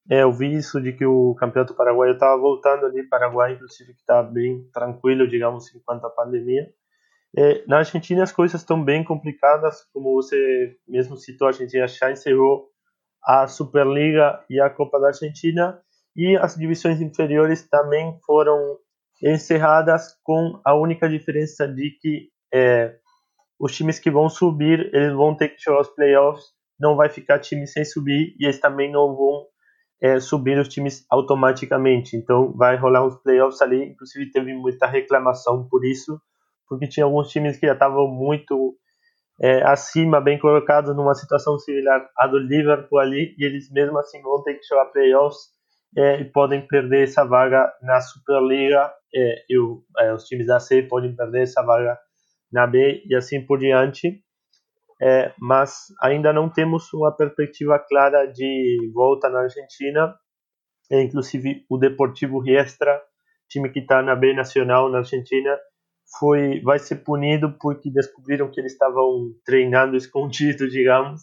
[0.08, 4.00] É, eu vi isso de que o campeonato paraguaio estava voltando ali, Paraguai inclusive que
[4.00, 6.70] está bem tranquilo, digamos, enquanto a pandemia.
[7.36, 12.12] É, na Argentina as coisas estão bem complicadas, como você mesmo citou, a Argentina já
[12.12, 12.70] encerrou
[13.24, 15.82] a Superliga e a Copa da Argentina,
[16.16, 18.78] e as divisões inferiores também foram
[19.24, 22.95] encerradas com a única diferença de que é,
[23.60, 26.45] os times que vão subir, eles vão ter que jogar os playoffs,
[26.80, 29.45] não vai ficar time sem subir e eles também não vão
[30.02, 32.16] é, subir os times automaticamente.
[32.16, 36.22] Então vai rolar uns playoffs ali, inclusive teve muita reclamação por isso,
[36.68, 38.76] porque tinha alguns times que já estavam muito
[39.41, 44.22] é, acima, bem colocados, numa situação similar à do Liverpool ali, e eles mesmo assim
[44.22, 45.39] vão ter que jogar playoffs
[45.95, 50.60] é, e podem perder essa vaga na Superliga, é, e o, é, os times da
[50.60, 51.98] C podem perder essa vaga
[52.52, 54.22] na B e assim por diante.
[55.02, 60.16] É, mas ainda não temos uma perspectiva clara de volta na Argentina.
[60.91, 63.00] É, inclusive o Deportivo Riestra,
[63.50, 65.58] time que está na B Nacional na Argentina,
[66.20, 71.22] foi vai ser punido porque descobriram que eles estavam treinando escondido, digamos,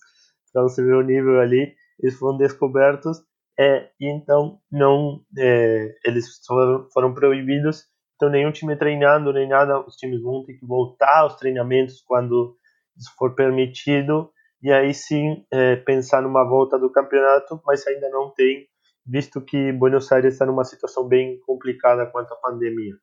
[0.53, 1.75] para você ver o nível ali.
[2.01, 3.23] Eles foram descobertos
[3.59, 7.85] é, e então não é, eles foram, foram proibidos
[8.25, 12.57] então, nenhum time treinando, nem nada, os times vão ter que voltar aos treinamentos quando
[12.97, 14.31] isso for permitido,
[14.63, 18.67] e aí sim é, pensar numa volta do campeonato, mas ainda não tem,
[19.07, 22.95] visto que Buenos Aires está numa situação bem complicada quanto à pandemia.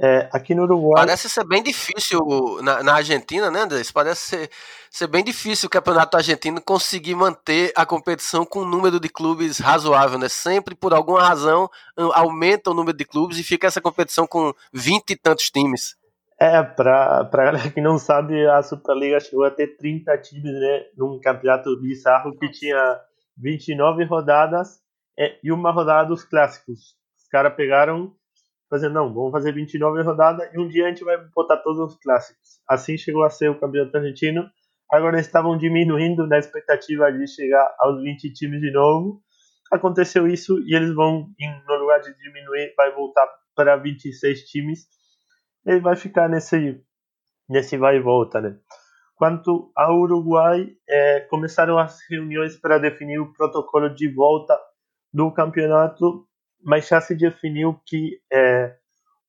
[0.00, 1.04] É, aqui no Uruguai.
[1.04, 2.20] Parece ser bem difícil
[2.62, 3.90] na, na Argentina, né, Andrés?
[3.90, 4.50] Parece ser,
[4.88, 9.58] ser, bem difícil o campeonato argentino conseguir manter a competição com um número de clubes
[9.58, 10.28] razoável, né?
[10.28, 11.68] Sempre, por alguma razão,
[12.14, 15.96] aumenta o número de clubes e fica essa competição com vinte e tantos times.
[16.40, 20.84] É, para galera que não sabe, a Superliga chegou a ter 30 times, né?
[20.96, 23.00] Num campeonato bizarro que tinha
[23.36, 24.78] 29 rodadas
[25.18, 26.94] é, e uma rodada dos clássicos.
[27.18, 28.14] Os caras pegaram
[28.68, 32.00] fazendo, não, vamos fazer 29 rodadas e um dia a gente vai botar todos os
[32.00, 32.60] clássicos.
[32.68, 34.48] Assim chegou a ser o campeonato argentino.
[34.90, 39.22] Agora estavam diminuindo na expectativa de chegar aos 20 times de novo.
[39.72, 41.28] Aconteceu isso e eles vão,
[41.66, 44.86] no lugar de diminuir, vai voltar para 26 times.
[45.66, 46.80] Ele vai ficar nesse,
[47.48, 48.56] nesse vai e volta, né?
[49.16, 54.56] Quanto ao Uruguai, é, começaram as reuniões para definir o protocolo de volta
[55.12, 56.27] do campeonato
[56.64, 58.74] mas já se definiu que é,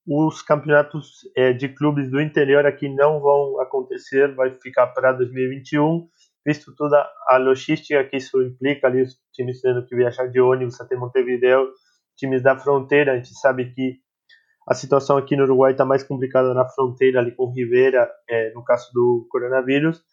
[0.07, 6.07] os campeonatos é, de clubes do interior aqui não vão acontecer, vai ficar para 2021,
[6.45, 10.81] visto toda a logística que isso implica, ali os times tendo que viajar de ônibus
[10.81, 11.69] até Montevideo,
[12.17, 13.97] times da fronteira, a gente sabe que
[14.67, 18.63] a situação aqui no Uruguai está mais complicada na fronteira ali com Rivera, é, no
[18.63, 20.03] caso do coronavírus,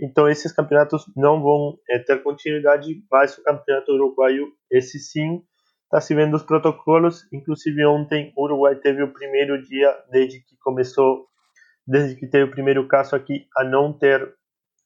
[0.00, 5.42] então esses campeonatos não vão é, ter continuidade, mas o campeonato uruguaio, esse sim,
[5.92, 7.28] está se vendo os protocolos.
[7.30, 11.26] Inclusive ontem o Uruguai teve o primeiro dia desde que começou,
[11.86, 14.34] desde que teve o primeiro caso aqui, a não ter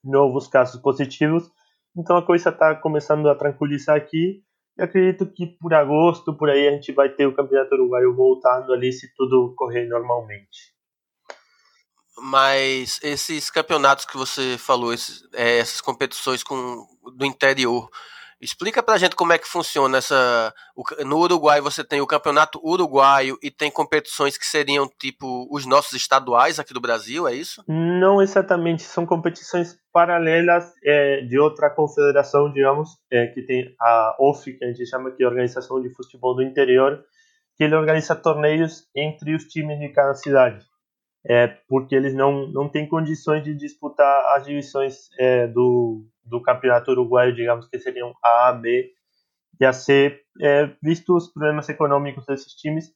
[0.03, 1.49] novos casos positivos.
[1.97, 4.43] Então a coisa está começando a tranquilizar aqui.
[4.77, 8.75] E acredito que por agosto, por aí, a gente vai ter o Campeonato Uruguaio voltando
[8.75, 10.75] ali se tudo correr normalmente.
[12.19, 16.87] Mas esses campeonatos que você falou, esses, é, essas competições com,
[17.17, 17.89] do interior,
[18.47, 20.55] Explica pra gente como é que funciona essa.
[21.05, 25.95] No Uruguai você tem o campeonato uruguaio e tem competições que seriam tipo os nossos
[25.95, 27.65] estaduais aqui do Brasil, é isso?
[27.67, 34.57] Não exatamente, são competições paralelas é, de outra confederação, digamos, é, que tem a OFI,
[34.57, 37.03] que a gente chama aqui Organização de Futebol do Interior,
[37.57, 40.65] que ele organiza torneios entre os times de cada cidade
[41.29, 46.91] é, porque eles não, não têm condições de disputar as divisões é, do, do campeonato
[46.91, 48.93] uruguaio, digamos que seriam A, B
[49.59, 52.93] e a C, é, visto os problemas econômicos desses times.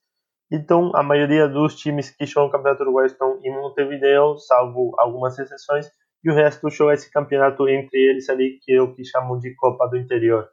[0.53, 5.39] Então, a maioria dos times que jogam o campeonato uruguaio estão em Montevideo, salvo algumas
[5.39, 5.87] exceções,
[6.23, 9.55] e o resto joga esse campeonato entre eles ali, que é o que chamam de
[9.55, 10.51] Copa do Interior.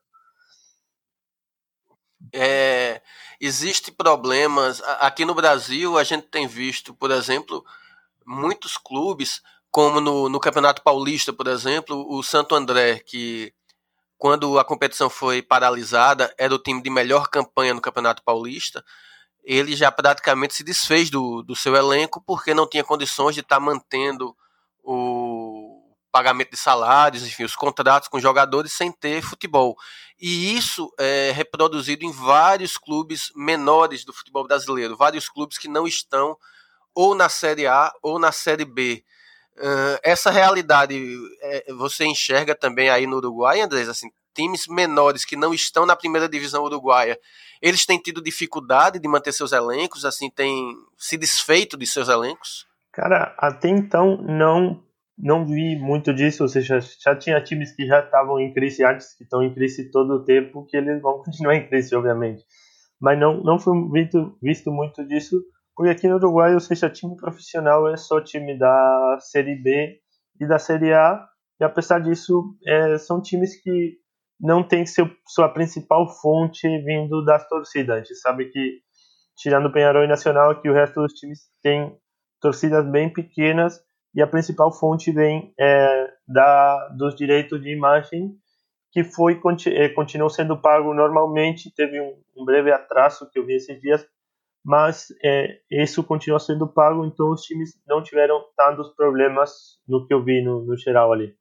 [2.34, 3.02] É,
[3.40, 4.82] Existem problemas.
[5.00, 7.64] Aqui no Brasil, a gente tem visto, por exemplo,
[8.26, 9.42] muitos clubes,
[9.78, 13.54] como no, no Campeonato Paulista, por exemplo, o Santo André, que
[14.18, 18.84] quando a competição foi paralisada, era o time de melhor campanha no Campeonato Paulista.
[19.44, 23.58] Ele já praticamente se desfez do, do seu elenco porque não tinha condições de estar
[23.58, 24.36] tá mantendo
[24.84, 29.78] o pagamento de salários, enfim, os contratos com jogadores sem ter futebol.
[30.20, 35.86] E isso é reproduzido em vários clubes menores do futebol brasileiro, vários clubes que não
[35.86, 36.36] estão
[36.96, 39.06] ou na Série A ou na Série B.
[39.58, 40.96] Uh, essa realidade
[41.42, 43.90] é, você enxerga também aí no Uruguai, Andrés?
[43.90, 47.20] Assim, times menores que não estão na primeira divisão uruguaia,
[47.60, 52.68] eles têm tido dificuldade de manter seus elencos, assim, têm se desfeito de seus elencos?
[52.94, 54.84] Cara, até então não
[55.18, 59.16] não vi muito disso, ou seja, já tinha times que já estavam em crise antes,
[59.18, 62.44] que estão em crise todo o tempo, que eles vão continuar em crise, obviamente.
[63.02, 65.42] Mas não, não foi visto, visto muito disso,
[65.78, 70.00] porque aqui no Uruguai, ou seja, time profissional é só time da Série B
[70.42, 71.24] e da Série A,
[71.62, 73.96] e apesar disso, é, são times que
[74.40, 74.86] não têm
[75.28, 77.96] sua principal fonte vindo das torcidas.
[77.96, 78.80] A gente sabe que,
[79.38, 81.96] tirando o Penharol e Nacional, que o resto dos times tem
[82.42, 83.80] torcidas bem pequenas,
[84.16, 88.36] e a principal fonte vem é, da, dos direitos de imagem
[88.92, 93.56] que foi é, continuou sendo pago normalmente teve um, um, breve atraso que eu vi
[93.56, 94.04] esses dias
[94.68, 100.14] mas é, isso continua sendo pago então os times não tiveram tantos problemas no que
[100.14, 101.34] eu vi no, no geral ali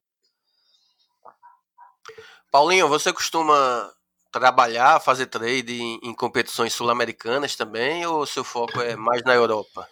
[2.53, 3.91] Paulinho você costuma
[4.31, 9.89] trabalhar fazer trade em, em competições sul-americanas também ou seu foco é mais na Europa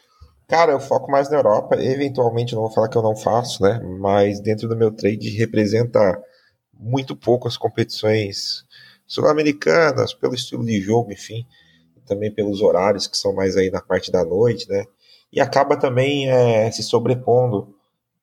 [0.47, 1.83] Cara, eu foco mais na Europa.
[1.83, 3.81] Eventualmente, não vou falar que eu não faço, né?
[3.99, 6.23] Mas dentro do meu trade representa
[6.79, 8.63] muito pouco as competições
[9.07, 11.47] sul-americanas, pelo estilo de jogo, enfim.
[12.07, 14.85] Também pelos horários que são mais aí na parte da noite, né?
[15.33, 17.75] E acaba também é, se sobrepondo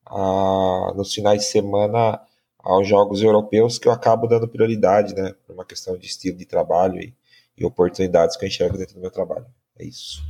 [0.06, 2.20] a, nos finais de semana
[2.58, 5.34] aos jogos europeus que eu acabo dando prioridade, né?
[5.46, 7.14] Por uma questão de estilo de trabalho e,
[7.56, 9.46] e oportunidades que eu enxergo dentro do meu trabalho.
[9.78, 10.22] É isso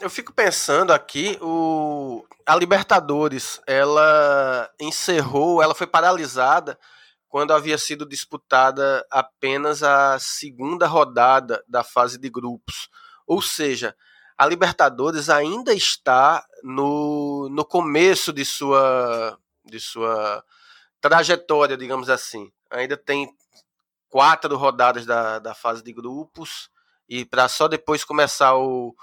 [0.00, 6.78] eu fico pensando aqui, o, a Libertadores, ela encerrou, ela foi paralisada
[7.30, 12.90] quando havia sido disputada apenas a segunda rodada da fase de grupos.
[13.24, 13.96] Ou seja,
[14.36, 20.44] a Libertadores ainda está no, no começo de sua, de sua
[21.00, 22.50] trajetória, digamos assim.
[22.68, 23.32] Ainda tem
[24.08, 26.68] quatro rodadas da, da fase de grupos
[27.08, 28.94] e para só depois começar o,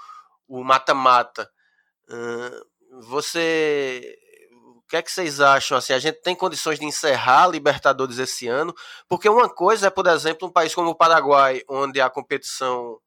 [0.46, 1.50] mata-mata.
[2.10, 4.18] Uh, você.
[4.88, 5.76] O que é que vocês acham?
[5.76, 8.74] Assim, a gente tem condições de encerrar a Libertadores esse ano?
[9.06, 12.98] Porque uma coisa é, por exemplo, um país como o Paraguai, onde a competição.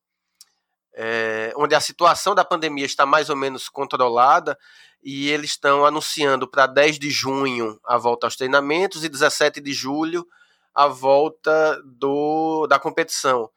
[0.94, 4.56] É, onde a situação da pandemia está mais ou menos controlada
[5.02, 9.74] e eles estão anunciando para 10 de junho a volta aos treinamentos e 17 de
[9.74, 10.28] julho
[10.76, 13.50] a volta do, da competição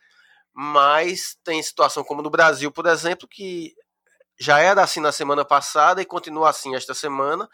[0.54, 3.74] mas tem situação como no Brasil, por exemplo, que
[4.38, 7.48] já era assim na semana passada e continua assim esta semana.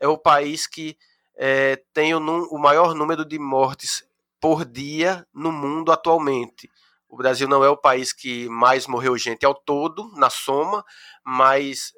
[0.00, 0.96] É o país que
[1.36, 4.02] é, tem o, o maior número de mortes
[4.40, 6.70] por dia no mundo atualmente.
[7.08, 10.84] O Brasil não é o país que mais morreu gente ao todo, na soma,
[11.24, 11.92] mas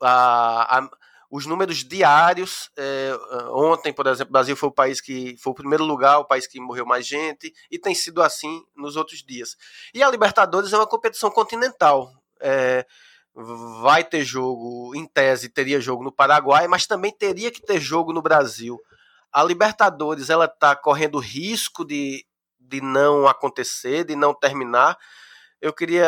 [0.00, 0.90] a, a,
[1.30, 2.70] os números diários.
[2.76, 3.12] É,
[3.50, 6.46] ontem, por exemplo, o Brasil foi o país que foi o primeiro lugar, o país
[6.46, 9.56] que morreu mais gente, e tem sido assim nos outros dias.
[9.94, 12.12] E a Libertadores é uma competição continental.
[12.38, 12.86] É,
[13.34, 18.12] vai ter jogo, em tese, teria jogo no Paraguai, mas também teria que ter jogo
[18.12, 18.78] no Brasil.
[19.32, 22.26] A Libertadores ela está correndo risco de,
[22.60, 24.98] de não acontecer, de não terminar,
[25.62, 26.04] eu queria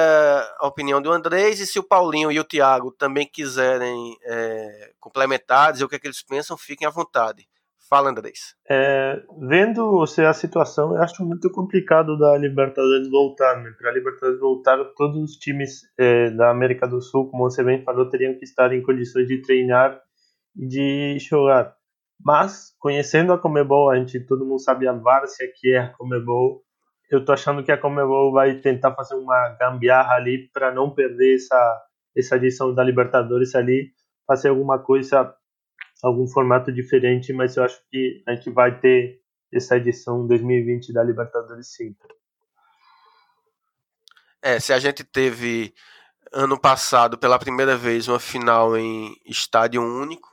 [0.59, 5.73] a opinião do Andrés e se o Paulinho e o Thiago também quiserem é, complementar,
[5.73, 7.49] dizer o que, é que eles pensam, fiquem à vontade.
[7.89, 8.55] Fala, Andrés.
[8.69, 13.63] É, vendo a situação, eu acho muito complicado da Libertadores voltar.
[13.63, 13.73] Né?
[13.79, 17.85] Para a Libertadores voltar, todos os times é, da América do Sul, como você bem
[17.85, 20.01] falou, teriam que estar em condições de treinar
[20.57, 21.75] e de jogar.
[22.25, 26.63] Mas, conhecendo a Comebol, a gente, todo mundo sabe a várzea que é a Comebol,
[27.11, 31.37] eu tô achando que a Comebol vai tentar fazer uma gambiarra ali para não perder
[31.37, 31.83] essa
[32.17, 33.91] essa edição da Libertadores ali,
[34.27, 35.35] fazer alguma coisa,
[36.05, 41.03] algum formato diferente, mas eu acho que a gente vai ter essa edição 2020 da
[41.03, 41.97] Libertadores sim.
[44.43, 45.73] É, se a gente teve
[46.31, 50.29] ano passado pela primeira vez uma final em estádio único,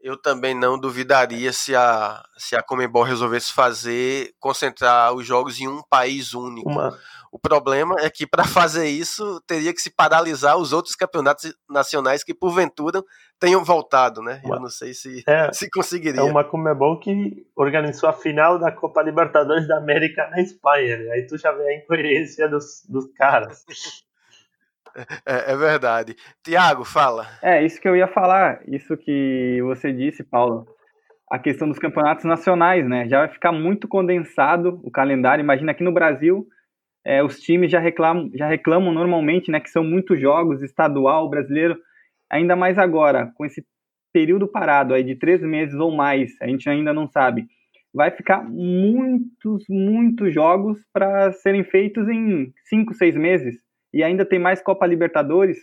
[0.00, 5.68] eu também não duvidaria se a, se a Comembol resolvesse fazer, concentrar os jogos em
[5.68, 6.68] um país único.
[6.68, 6.98] Uma...
[7.32, 12.24] O problema é que para fazer isso teria que se paralisar os outros campeonatos nacionais
[12.24, 13.02] que porventura
[13.38, 14.40] tenham voltado, né?
[14.44, 16.20] Eu não sei se, é, se conseguiria.
[16.20, 21.10] É uma Comebol que organizou a final da Copa Libertadores da América na Espanha, né?
[21.12, 23.64] Aí tu já vê a incoerência dos, dos caras.
[25.24, 26.16] É, é, verdade.
[26.42, 27.26] Tiago, fala.
[27.42, 30.66] É, isso que eu ia falar, isso que você disse, Paulo.
[31.30, 33.06] A questão dos campeonatos nacionais, né?
[33.08, 35.42] Já vai ficar muito condensado o calendário.
[35.42, 36.46] Imagina aqui no Brasil,
[37.08, 39.58] é, os times já reclamam, já reclamam normalmente, né?
[39.58, 41.74] Que são muitos jogos, estadual, brasileiro.
[42.30, 43.64] Ainda mais agora, com esse
[44.12, 47.46] período parado aí de três meses ou mais, a gente ainda não sabe.
[47.94, 53.56] Vai ficar muitos, muitos jogos para serem feitos em cinco, seis meses
[53.92, 55.58] e ainda tem mais Copa Libertadores,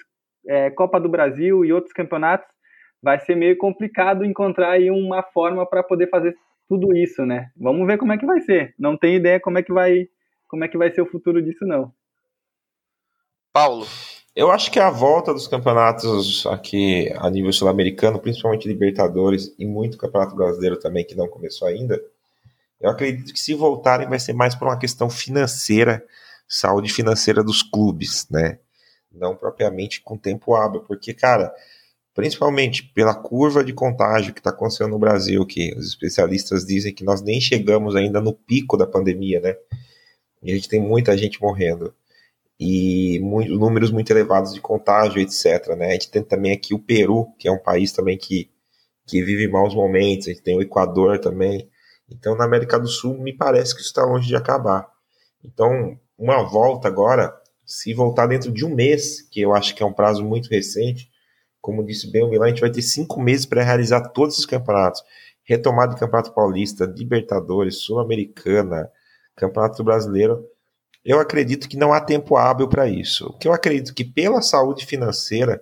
[0.48, 2.48] é, Copa do Brasil e outros campeonatos,
[3.04, 6.36] vai ser meio complicado encontrar aí uma forma para poder fazer
[6.68, 7.52] tudo isso, né?
[7.56, 8.74] Vamos ver como é que vai ser.
[8.80, 10.08] Não tenho ideia como é que vai,
[10.48, 11.94] como é que vai ser o futuro disso não.
[13.54, 13.88] Paulo,
[14.36, 19.98] eu acho que a volta dos campeonatos aqui a nível sul-americano, principalmente Libertadores e muito
[19.98, 22.02] Campeonato Brasileiro também que não começou ainda,
[22.82, 26.04] eu acredito que se voltarem vai ser mais por uma questão financeira
[26.48, 28.60] saúde financeira dos clubes, né?
[29.12, 31.54] Não propriamente com tempo hábil, porque, cara,
[32.14, 37.04] principalmente pela curva de contágio que está acontecendo no Brasil, que os especialistas dizem que
[37.04, 39.56] nós nem chegamos ainda no pico da pandemia, né?
[40.46, 41.92] E a gente tem muita gente morrendo.
[42.60, 45.76] E muito, números muito elevados de contágio, etc.
[45.76, 45.88] Né?
[45.88, 48.52] A gente tem também aqui o Peru, que é um país também que,
[49.08, 51.68] que vive maus momentos, a gente tem o Equador também.
[52.08, 54.88] Então, na América do Sul, me parece que isso está longe de acabar.
[55.44, 57.36] Então, uma volta agora,
[57.66, 61.10] se voltar dentro de um mês, que eu acho que é um prazo muito recente,
[61.60, 64.46] como disse bem o Milan, a gente vai ter cinco meses para realizar todos os
[64.46, 65.02] campeonatos.
[65.44, 68.92] Retomada do Campeonato Paulista, Libertadores, Sul-Americana,
[69.36, 70.48] Campeonato Brasileiro.
[71.04, 73.28] Eu acredito que não há tempo hábil para isso.
[73.28, 75.62] O que eu acredito que pela saúde financeira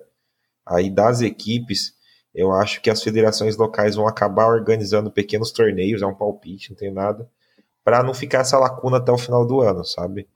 [0.64, 1.94] aí das equipes,
[2.34, 6.76] eu acho que as federações locais vão acabar organizando pequenos torneios, é um palpite, não
[6.76, 7.28] tem nada,
[7.84, 10.26] para não ficar essa lacuna até o final do ano, sabe?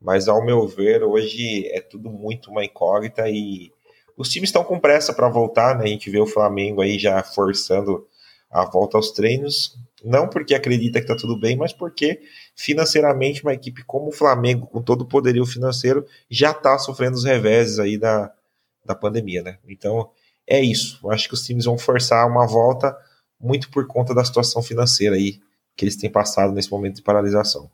[0.00, 3.70] Mas ao meu ver, hoje é tudo muito uma incógnita e
[4.16, 5.84] os times estão com pressa para voltar, né?
[5.84, 8.06] A gente vê o Flamengo aí já forçando
[8.54, 12.20] a volta aos treinos, não porque acredita que está tudo bem, mas porque
[12.54, 17.24] financeiramente uma equipe como o Flamengo, com todo o poderio financeiro, já está sofrendo os
[17.24, 18.32] reveses aí da,
[18.84, 19.58] da pandemia, né?
[19.66, 20.08] Então
[20.46, 21.00] é isso.
[21.02, 22.96] Eu acho que os times vão forçar uma volta
[23.40, 25.40] muito por conta da situação financeira aí
[25.76, 27.68] que eles têm passado nesse momento de paralisação.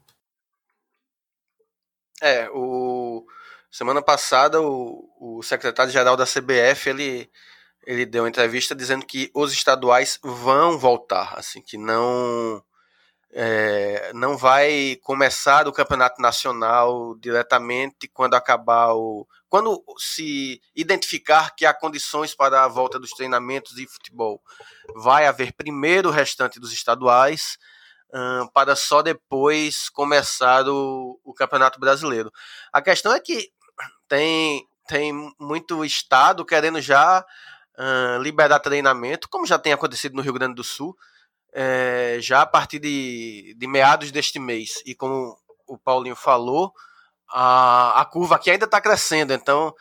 [2.22, 3.26] É, o
[3.70, 7.30] semana passada o, o secretário-geral da CBF ele,
[7.86, 12.62] ele deu uma entrevista dizendo que os estaduais vão voltar, assim que não
[13.32, 21.64] é, não vai começar o campeonato nacional diretamente quando acabar o quando se identificar que
[21.66, 24.40] há condições para a volta dos treinamentos de futebol
[24.94, 27.56] vai haver primeiro o restante dos estaduais
[28.52, 32.30] para só depois começar o, o Campeonato Brasileiro.
[32.72, 33.50] A questão é que
[34.08, 37.24] tem, tem muito estado querendo já
[37.78, 40.96] uh, liberar treinamento, como já tem acontecido no Rio Grande do Sul,
[41.52, 44.82] é, já a partir de, de meados deste mês.
[44.86, 46.72] E como o Paulinho falou,
[47.30, 49.74] a, a curva aqui ainda está crescendo, então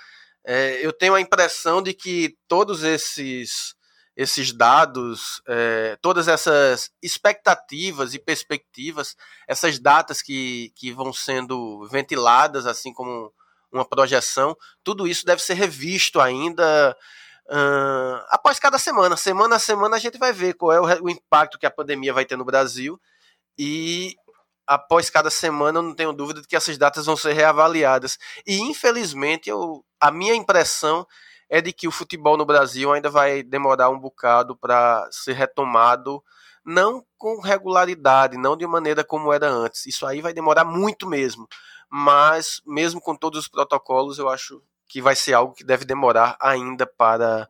[0.46, 3.78] é, eu tenho a impressão de que todos esses
[4.16, 9.16] esses dados, é, todas essas expectativas e perspectivas,
[9.48, 13.34] essas datas que, que vão sendo ventiladas, assim como
[13.72, 16.94] uma projeção, tudo isso deve ser revisto ainda
[17.50, 19.18] uh, após cada semana.
[19.18, 22.14] Semana a semana a gente vai ver qual é o, o impacto que a pandemia
[22.14, 23.00] vai ter no Brasil
[23.58, 24.16] e
[24.66, 28.18] após cada semana eu não tenho dúvida de que essas datas vão ser reavaliadas.
[28.45, 31.06] E infelizmente eu, a minha impressão
[31.50, 36.24] é de que o futebol no Brasil ainda vai demorar um bocado para ser retomado,
[36.64, 39.88] não com regularidade, não de maneira como era antes.
[39.88, 41.47] Isso aí vai demorar muito mesmo.
[41.89, 46.36] Mas, mesmo com todos os protocolos, eu acho que vai ser algo que deve demorar
[46.42, 47.48] ainda para,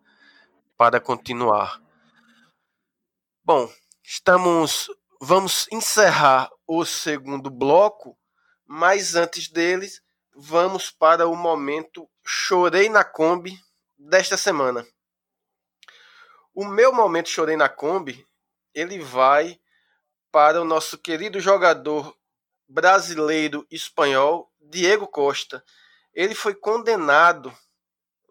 [0.77, 1.81] para continuar.
[3.43, 3.71] Bom,
[4.03, 4.91] estamos.
[5.21, 8.17] Vamos encerrar o segundo bloco,
[8.65, 10.01] mas antes deles,
[10.33, 13.59] vamos para o momento Chorei na Kombi
[13.97, 14.85] desta semana.
[16.53, 18.25] O meu momento chorei na Kombi,
[18.73, 19.59] ele vai
[20.31, 22.15] para o nosso querido jogador
[22.67, 25.63] brasileiro espanhol Diego Costa.
[26.13, 27.53] Ele foi condenado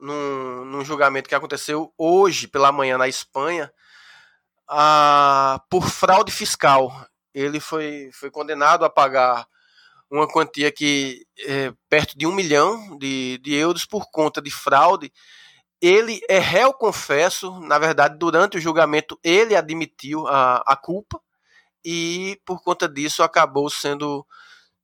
[0.01, 3.73] num, num julgamento que aconteceu hoje pela manhã na Espanha
[4.69, 6.93] a, por fraude fiscal.
[7.35, 9.47] Ele foi, foi condenado a pagar
[10.11, 15.13] uma quantia que é perto de um milhão de, de euros por conta de fraude.
[15.81, 21.21] Ele é réu confesso, na verdade, durante o julgamento ele admitiu a, a culpa
[21.85, 24.27] e por conta disso acabou sendo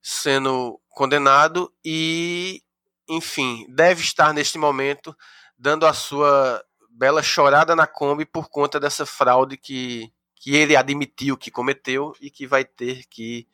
[0.01, 2.61] sendo condenado e
[3.07, 5.15] enfim, deve estar neste momento
[5.57, 11.37] dando a sua bela chorada na Kombi por conta dessa fraude que, que ele admitiu
[11.37, 13.47] que cometeu e que vai ter que,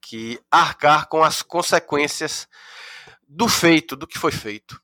[0.00, 2.48] que arcar com as consequências
[3.28, 4.80] do feito, do que foi feito.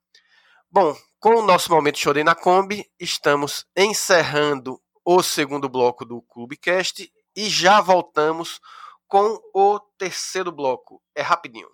[0.70, 7.12] Bom, com o nosso momento Chorei na Kombi, estamos encerrando o segundo bloco do Clubecast
[7.34, 8.60] e já voltamos
[9.06, 11.02] com o terceiro bloco.
[11.14, 11.68] É rapidinho.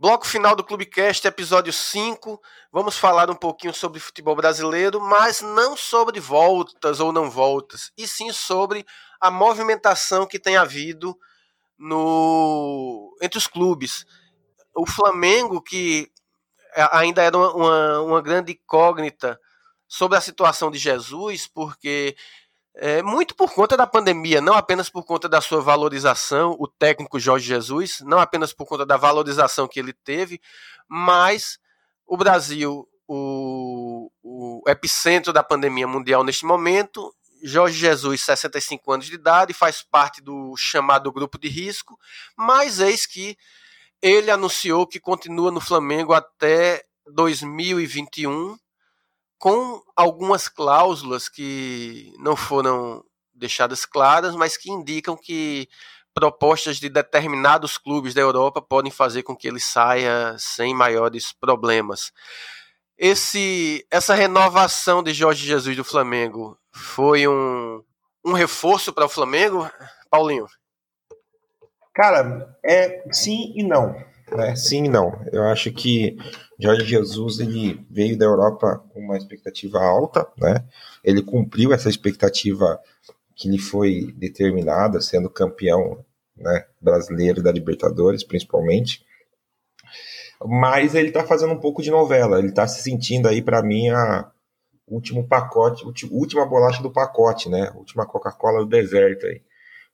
[0.00, 2.40] Bloco final do Clubecast, episódio 5.
[2.70, 8.06] Vamos falar um pouquinho sobre futebol brasileiro, mas não sobre voltas ou não voltas, e
[8.06, 8.86] sim sobre
[9.20, 11.18] a movimentação que tem havido
[11.76, 14.06] no entre os clubes.
[14.72, 16.12] O Flamengo, que
[16.92, 19.36] ainda era uma, uma, uma grande incógnita
[19.88, 22.14] sobre a situação de Jesus, porque
[22.80, 27.18] é, muito por conta da pandemia, não apenas por conta da sua valorização, o técnico
[27.18, 30.40] Jorge Jesus, não apenas por conta da valorização que ele teve,
[30.88, 31.58] mas
[32.06, 37.12] o Brasil, o, o epicentro da pandemia mundial neste momento,
[37.42, 41.98] Jorge Jesus, 65 anos de idade, faz parte do chamado grupo de risco,
[42.36, 43.36] mas eis que
[44.00, 48.56] ele anunciou que continua no Flamengo até 2021
[49.38, 55.68] com algumas cláusulas que não foram deixadas claras, mas que indicam que
[56.12, 62.12] propostas de determinados clubes da Europa podem fazer com que ele saia sem maiores problemas.
[62.96, 67.80] Esse, essa renovação de Jorge Jesus do Flamengo foi um,
[68.24, 69.70] um reforço para o Flamengo,
[70.10, 70.46] Paulinho?
[71.94, 73.94] Cara, é sim e não.
[74.36, 74.56] Né?
[74.56, 75.20] Sim não.
[75.32, 76.16] Eu acho que
[76.58, 80.64] Jorge Jesus ele veio da Europa com uma expectativa alta, né?
[81.02, 82.80] Ele cumpriu essa expectativa
[83.34, 86.04] que lhe foi determinada, sendo campeão
[86.36, 89.04] né, brasileiro da Libertadores, principalmente.
[90.44, 92.38] Mas ele está fazendo um pouco de novela.
[92.38, 94.30] Ele está se sentindo aí, para mim, a
[94.86, 97.70] último pacote, última bolacha do pacote, né?
[97.76, 99.42] Última Coca-Cola do deserto aí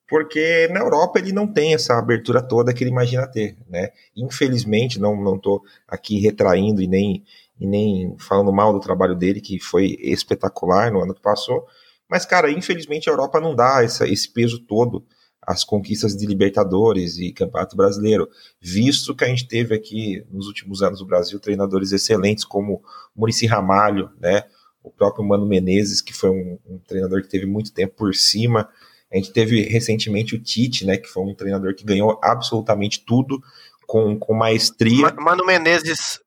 [0.08, 3.90] porque na Europa ele não tem essa abertura toda que ele imagina ter, né?
[4.16, 7.24] Infelizmente, não não estou aqui retraindo e nem
[7.58, 11.64] e nem falando mal do trabalho dele, que foi espetacular no ano que passou,
[12.08, 15.04] mas cara, infelizmente a Europa não dá essa, esse peso todo
[15.40, 18.28] às conquistas de Libertadores e Campeonato Brasileiro,
[18.60, 22.82] visto que a gente teve aqui nos últimos anos no Brasil treinadores excelentes como
[23.14, 24.44] Murici Ramalho, né?
[24.82, 28.68] O próprio Mano Menezes, que foi um, um treinador que teve muito tempo por cima
[29.14, 33.40] a gente teve recentemente o Tite, né, que foi um treinador que ganhou absolutamente tudo
[33.86, 35.14] com, com maestria.
[35.14, 36.18] Mano Menezes,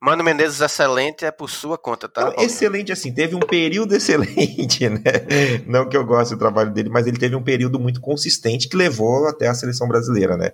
[0.00, 2.26] Mano Menezes excelente é por sua conta, tá?
[2.30, 5.02] Não, excelente, assim, teve um período excelente, né?
[5.66, 8.76] Não que eu goste do trabalho dele, mas ele teve um período muito consistente que
[8.76, 10.52] levou até a seleção brasileira, né?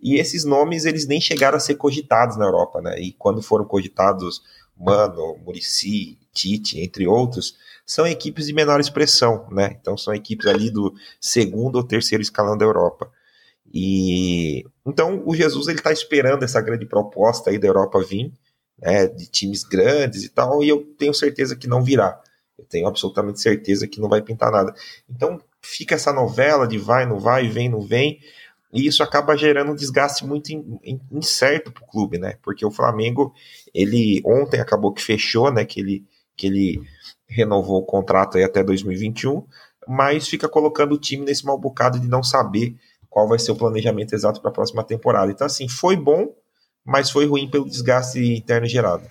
[0.00, 3.00] E esses nomes, eles nem chegaram a ser cogitados na Europa, né?
[3.00, 4.42] E quando foram cogitados
[4.78, 9.76] Mano, Murici, Tite, entre outros, são equipes de menor expressão, né?
[9.80, 13.10] Então são equipes ali do segundo ou terceiro escalão da Europa.
[13.72, 18.32] E então o Jesus ele está esperando essa grande proposta aí da Europa vir,
[18.78, 22.20] né, de times grandes e tal, e eu tenho certeza que não virá.
[22.58, 24.74] Eu tenho absolutamente certeza que não vai pintar nada.
[25.08, 28.20] Então fica essa novela de vai, não vai, vem, não vem,
[28.72, 30.50] e isso acaba gerando um desgaste muito
[31.10, 32.38] incerto para o clube, né?
[32.42, 33.34] Porque o Flamengo,
[33.74, 35.64] ele ontem acabou que fechou, né?
[35.64, 36.06] Que ele,
[36.36, 36.82] que ele
[37.28, 39.46] renovou o contrato aí até 2021,
[39.88, 42.76] mas fica colocando o time nesse mal bocado de não saber
[43.08, 45.30] qual vai ser o planejamento exato para a próxima temporada.
[45.30, 46.34] Então, assim, foi bom,
[46.84, 49.08] mas foi ruim pelo desgaste interno gerado.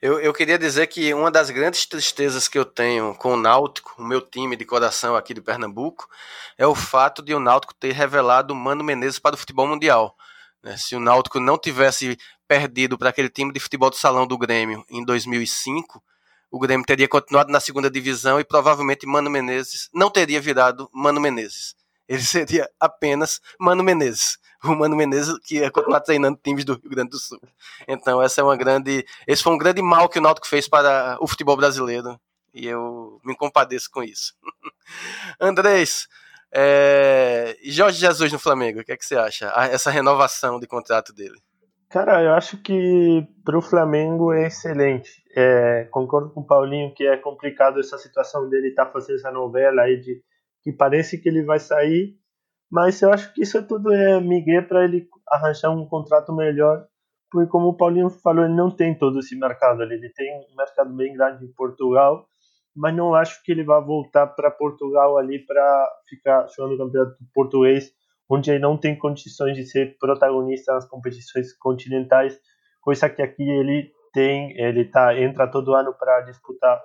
[0.00, 3.96] Eu, eu queria dizer que uma das grandes tristezas que eu tenho com o Náutico,
[3.98, 6.08] o meu time de coração aqui de Pernambuco,
[6.56, 10.16] é o fato de o Náutico ter revelado o Mano Menezes para o futebol mundial.
[10.62, 10.76] Né?
[10.76, 12.16] Se o Náutico não tivesse
[12.48, 16.02] perdido para aquele time de futebol do salão do Grêmio em 2005,
[16.50, 21.20] o Grêmio teria continuado na segunda divisão e provavelmente Mano Menezes não teria virado Mano
[21.20, 21.76] Menezes.
[22.08, 24.38] Ele seria apenas Mano Menezes.
[24.64, 27.40] O Mano Menezes que ia continuar treinando times do Rio Grande do Sul.
[27.86, 31.16] Então essa é uma grande, esse foi um grande mal que o Náutico fez para
[31.20, 32.18] o futebol brasileiro
[32.52, 34.34] e eu me compadeço com isso.
[35.38, 36.08] Andrés,
[36.50, 37.56] é...
[37.62, 39.52] Jorge Jesus no Flamengo, o que, é que você acha?
[39.70, 41.40] Essa renovação de contrato dele?
[41.90, 45.22] Cara, eu acho que para o Flamengo é excelente.
[45.34, 49.30] É, concordo com o Paulinho que é complicado essa situação dele estar tá fazendo essa
[49.30, 50.22] novela aí de
[50.62, 52.14] que parece que ele vai sair,
[52.70, 56.86] mas eu acho que isso tudo é migué para ele arranjar um contrato melhor,
[57.30, 60.56] porque como o Paulinho falou, ele não tem todo esse mercado ali, ele tem um
[60.56, 62.26] mercado bem grande em Portugal,
[62.76, 67.16] mas não acho que ele vai voltar para Portugal ali para ficar jogando o campeonato
[67.32, 67.92] português
[68.28, 72.38] onde ele não tem condições de ser protagonista nas competições continentais,
[72.80, 76.80] coisa que aqui ele tem, ele tá entra todo ano para disputar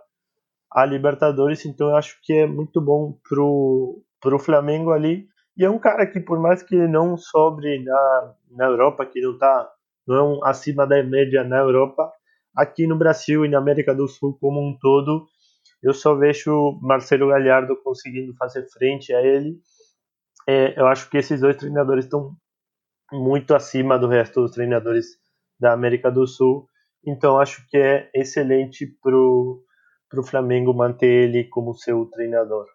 [0.71, 5.27] a Libertadores, então eu acho que é muito bom pro pro Flamengo ali.
[5.55, 9.21] E é um cara que por mais que ele não sobre na na Europa, que
[9.21, 9.69] não tá
[10.07, 12.11] não é acima da média na Europa,
[12.55, 15.27] aqui no Brasil e na América do Sul como um todo,
[15.81, 19.59] eu só vejo Marcelo Galhardo conseguindo fazer frente a ele
[20.47, 22.35] é, eu acho que esses dois treinadores estão
[23.11, 25.05] muito acima do resto dos treinadores
[25.59, 26.67] da América do Sul.
[27.05, 29.63] Então acho que é excelente pro
[30.09, 32.67] pro Flamengo manter ele como seu treinador.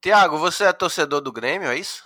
[0.00, 2.04] Tiago, você é torcedor do Grêmio, é isso?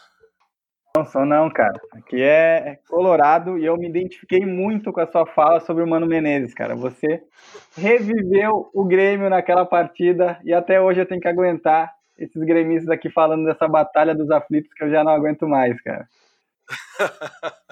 [0.96, 1.78] Não sou não, cara.
[1.92, 6.06] Aqui é Colorado e eu me identifiquei muito com a sua fala sobre o Mano
[6.06, 6.74] Menezes, cara.
[6.74, 7.22] Você
[7.76, 11.92] reviveu o Grêmio naquela partida e até hoje eu tenho que aguentar
[12.24, 16.08] esses gremistas aqui falando dessa batalha dos aflitos que eu já não aguento mais, cara.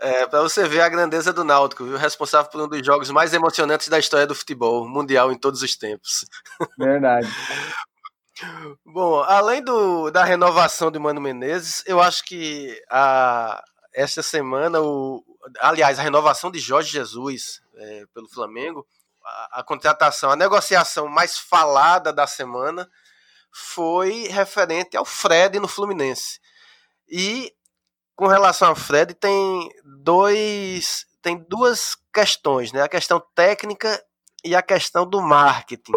[0.00, 1.96] é, para você ver a grandeza do Náutico, viu?
[1.96, 5.76] Responsável por um dos jogos mais emocionantes da história do futebol mundial em todos os
[5.76, 6.26] tempos.
[6.78, 7.28] Verdade.
[8.84, 13.62] Bom, além do, da renovação do Mano Menezes, eu acho que a,
[13.94, 15.22] esta semana, o,
[15.60, 18.86] aliás, a renovação de Jorge Jesus é, pelo Flamengo,
[19.24, 22.88] a, a contratação, a negociação mais falada da semana
[23.52, 26.40] foi referente ao Fred no Fluminense.
[27.08, 27.52] E
[28.14, 32.82] com relação ao Fred tem dois tem duas questões, né?
[32.82, 34.02] A questão técnica
[34.44, 35.92] e a questão do marketing.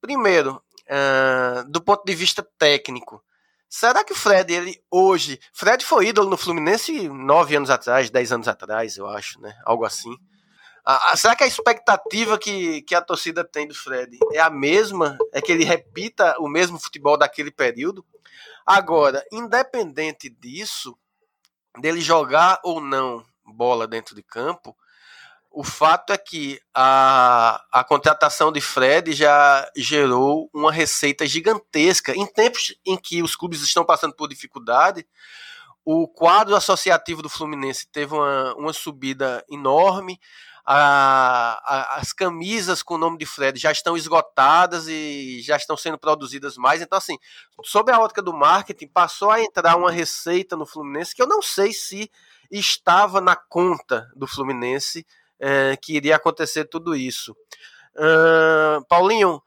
[0.00, 3.22] Primeiro, uh, do ponto de vista técnico,
[3.68, 8.30] será que o Fred ele hoje, Fred foi ídolo no Fluminense nove anos atrás, dez
[8.30, 9.54] anos atrás, eu acho, né?
[9.64, 10.16] Algo assim.
[11.16, 15.18] Será que a expectativa que, que a torcida tem do Fred é a mesma?
[15.32, 18.04] É que ele repita o mesmo futebol daquele período?
[18.64, 20.96] Agora, independente disso,
[21.80, 24.76] dele jogar ou não bola dentro de campo,
[25.50, 32.12] o fato é que a, a contratação de Fred já gerou uma receita gigantesca.
[32.14, 35.06] Em tempos em que os clubes estão passando por dificuldade,
[35.84, 40.20] o quadro associativo do Fluminense teve uma, uma subida enorme
[40.66, 45.76] a, a, as camisas com o nome de Fred já estão esgotadas e já estão
[45.76, 46.82] sendo produzidas mais.
[46.82, 47.16] Então, assim,
[47.62, 51.40] sob a ótica do marketing, passou a entrar uma receita no Fluminense que eu não
[51.40, 52.10] sei se
[52.50, 55.06] estava na conta do Fluminense
[55.38, 57.36] é, que iria acontecer tudo isso.
[57.94, 59.40] Uh, Paulinho,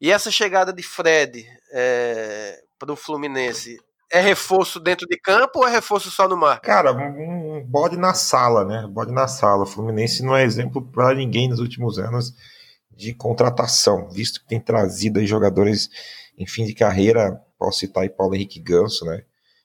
[0.00, 3.80] e essa chegada de Fred é, para o Fluminense
[4.12, 6.60] é reforço dentro de campo ou é reforço só no mar?
[6.60, 8.86] Cara, um bode na sala, né?
[8.88, 9.64] Bode na sala.
[9.64, 12.34] O Fluminense não é exemplo para ninguém nos últimos anos
[12.90, 15.90] de contratação, visto que tem trazido aí jogadores
[16.38, 19.22] em fim de carreira, posso citar aí Paulo Henrique Ganso, né?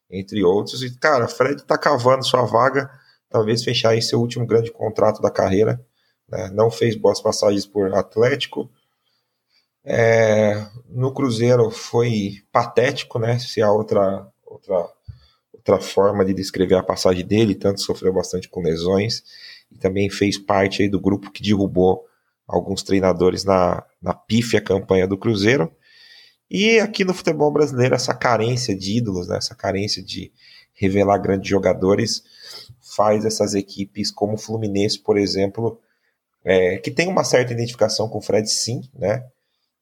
[0.10, 0.84] Entre outros.
[0.84, 2.90] E, cara, Fred tá cavando sua vaga,
[3.30, 5.80] talvez fechar aí seu último grande contrato da carreira.
[6.28, 6.50] Né?
[6.54, 8.70] Não fez boas passagens por Atlético,
[9.84, 13.40] é, no Cruzeiro foi patético, né?
[13.40, 14.90] Se há outra, outra,
[15.54, 19.24] outra forma de descrever a passagem dele, tanto sofreu bastante com lesões
[19.72, 22.06] e também fez parte aí do grupo que derrubou
[22.48, 25.72] alguns treinadores na, na pífia campanha do Cruzeiro.
[26.50, 29.38] E aqui no futebol brasileiro, essa carência de ídolos, né?
[29.38, 30.32] essa carência de
[30.74, 32.24] revelar grandes jogadores,
[32.96, 35.80] faz essas equipes como o Fluminense, por exemplo,
[36.44, 39.24] é, que tem uma certa identificação com o Fred, sim, né?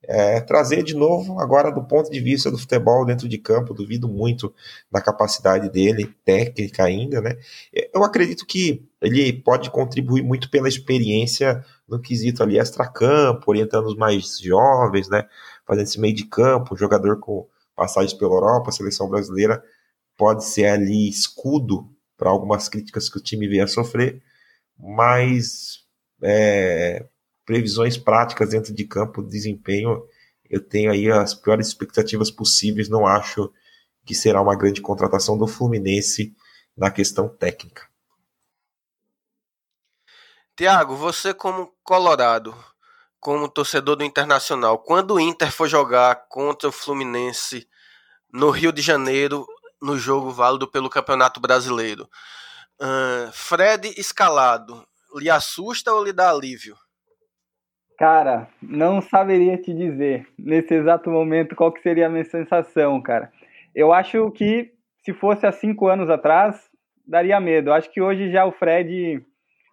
[0.02, 4.08] É, trazer de novo, agora do ponto de vista do futebol dentro de campo, duvido
[4.08, 4.54] muito
[4.90, 7.38] da capacidade dele, técnica ainda, né?
[7.94, 13.96] Eu acredito que ele pode contribuir muito pela experiência no quesito ali extra-campo, orientando os
[13.96, 15.28] mais jovens, né?
[15.66, 19.64] Fazendo esse meio de campo, jogador com passagens pela Europa, seleção brasileira,
[20.18, 24.22] pode ser ali escudo para algumas críticas que o time venha a sofrer,
[24.78, 25.80] mas
[26.22, 27.06] é,
[27.50, 30.06] previsões práticas dentro de campo, desempenho,
[30.48, 32.88] eu tenho aí as piores expectativas possíveis.
[32.88, 33.52] Não acho
[34.06, 36.36] que será uma grande contratação do Fluminense
[36.78, 37.90] na questão técnica.
[40.56, 42.56] Tiago, você como colorado,
[43.20, 47.68] como torcedor do Internacional, quando o Inter for jogar contra o Fluminense
[48.32, 49.44] no Rio de Janeiro,
[49.82, 52.08] no jogo válido pelo Campeonato Brasileiro,
[52.82, 56.78] Uh, Fred escalado, lhe assusta ou lhe dá alívio?
[58.00, 63.30] Cara, não saberia te dizer nesse exato momento qual que seria a minha sensação, cara.
[63.76, 64.72] Eu acho que
[65.04, 66.70] se fosse há cinco anos atrás,
[67.06, 67.70] daria medo.
[67.70, 69.22] Eu acho que hoje já o Fred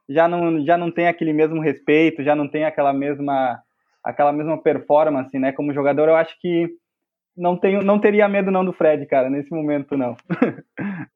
[0.09, 3.63] já não, já não tem aquele mesmo respeito, já não tem aquela mesma
[4.03, 5.53] aquela mesma performance, né?
[5.53, 6.69] Como jogador, eu acho que
[7.37, 10.17] não tenho, não teria medo não do Fred, cara, nesse momento não.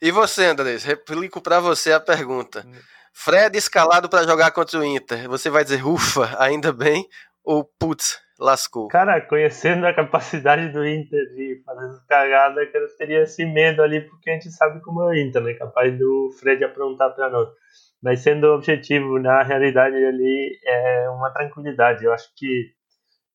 [0.00, 0.84] e você, Andrés?
[0.84, 2.66] Replico para você a pergunta.
[3.12, 5.28] Fred escalado para jogar contra o Inter.
[5.28, 7.06] Você vai dizer, ufa, ainda bem?
[7.44, 8.88] Ou putz, lascou?
[8.88, 14.30] Cara, conhecendo a capacidade do Inter de fazer cagada, eu teria esse medo ali, porque
[14.30, 15.54] a gente sabe como é o Inter, né?
[15.54, 17.48] Capaz do Fred aprontar para nós.
[18.02, 22.04] Mas sendo objetivo, na realidade ali é uma tranquilidade.
[22.04, 22.72] Eu acho que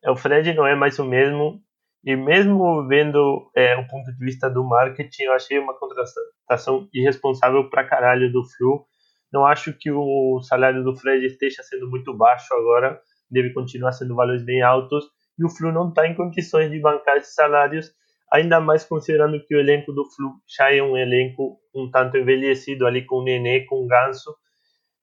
[0.05, 1.61] o Fred não é mais o mesmo.
[2.03, 7.69] E mesmo vendo é, o ponto de vista do marketing, eu achei uma contratação irresponsável
[7.69, 8.85] pra caralho do Flu.
[9.31, 12.99] Não acho que o salário do Fred esteja sendo muito baixo agora,
[13.29, 15.05] deve continuar sendo valores bem altos.
[15.37, 17.91] E o Flu não está em condições de bancar esses salários,
[18.31, 22.87] ainda mais considerando que o elenco do Flu já é um elenco um tanto envelhecido
[22.87, 24.35] ali com o Nenê, com o Ganso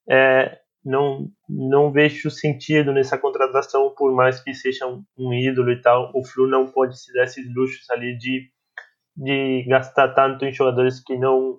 [0.09, 5.81] é, não, não vejo sentido nessa contratação, por mais que seja um, um, ídolo e
[5.81, 6.11] tal.
[6.15, 8.51] O Flu não pode se dar esses luxos ali de,
[9.17, 11.59] de gastar tanto em jogadores que não,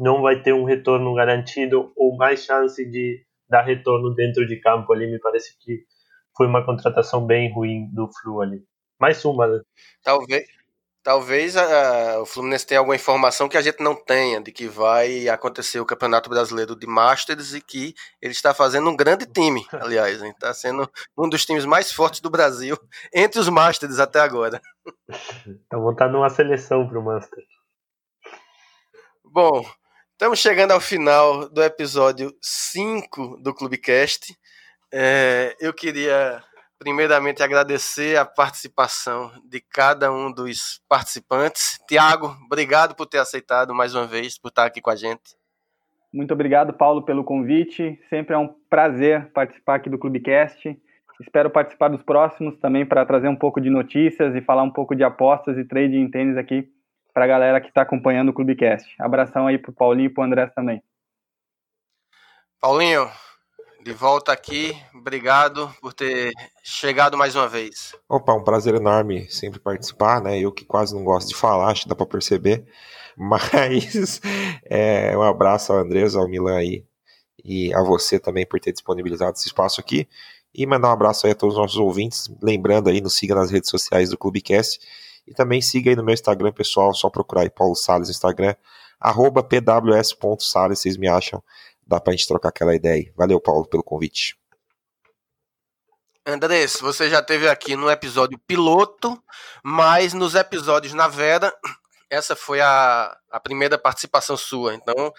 [0.00, 4.92] não vai ter um retorno garantido ou mais chance de dar retorno dentro de campo
[4.92, 5.10] ali.
[5.10, 5.84] Me parece que
[6.36, 8.62] foi uma contratação bem ruim do Flu ali.
[8.98, 9.60] Mais uma, né?
[10.02, 10.44] Talvez,
[11.02, 15.30] Talvez a, o Fluminense tenha alguma informação que a gente não tenha, de que vai
[15.30, 20.20] acontecer o Campeonato Brasileiro de Masters e que ele está fazendo um grande time, aliás.
[20.22, 20.86] Está sendo
[21.16, 22.76] um dos times mais fortes do Brasil,
[23.14, 24.60] entre os Masters até agora.
[25.46, 27.42] Está montando uma seleção para o Master.
[29.24, 29.64] Bom,
[30.20, 34.36] estamos chegando ao final do episódio 5 do Clubecast.
[34.92, 36.42] É, eu queria
[36.78, 41.78] primeiramente agradecer a participação de cada um dos participantes.
[41.88, 45.38] Tiago, obrigado por ter aceitado mais uma vez, por estar aqui com a gente.
[46.12, 47.98] Muito obrigado, Paulo, pelo convite.
[48.10, 50.78] Sempre é um prazer participar aqui do Clubecast.
[51.22, 54.94] Espero participar dos próximos também para trazer um pouco de notícias e falar um pouco
[54.94, 56.68] de apostas e trading em tênis aqui
[57.12, 58.94] para a galera que está acompanhando o Clubecast.
[58.98, 60.82] Abração aí para o Paulinho e para o André também.
[62.60, 63.10] Paulinho,
[63.82, 64.76] de volta aqui.
[64.94, 66.32] Obrigado por ter
[66.62, 67.94] chegado mais uma vez.
[68.08, 70.38] Opa, um prazer enorme sempre participar, né?
[70.38, 72.66] Eu que quase não gosto de falar, acho que dá para perceber.
[73.16, 74.20] Mas
[74.64, 76.84] é, um abraço ao Andrés, ao Milan aí
[77.44, 80.06] e a você também por ter disponibilizado esse espaço aqui.
[80.54, 82.30] E mandar um abraço aí a todos os nossos ouvintes.
[82.42, 84.80] Lembrando aí, nos siga nas redes sociais do Clubecast.
[85.30, 88.54] E também siga aí no meu Instagram pessoal, só procurar aí Paulo Salles no Instagram,
[89.00, 91.42] arroba pws.salles, vocês me acham
[91.90, 93.12] dá pra gente trocar aquela ideia aí.
[93.16, 94.38] Valeu, Paulo, pelo convite.
[96.24, 99.20] Andrés, você já teve aqui no episódio piloto,
[99.64, 101.52] mas nos episódios na Vera,
[102.08, 104.74] essa foi a, a primeira participação sua.
[104.74, 105.12] Então,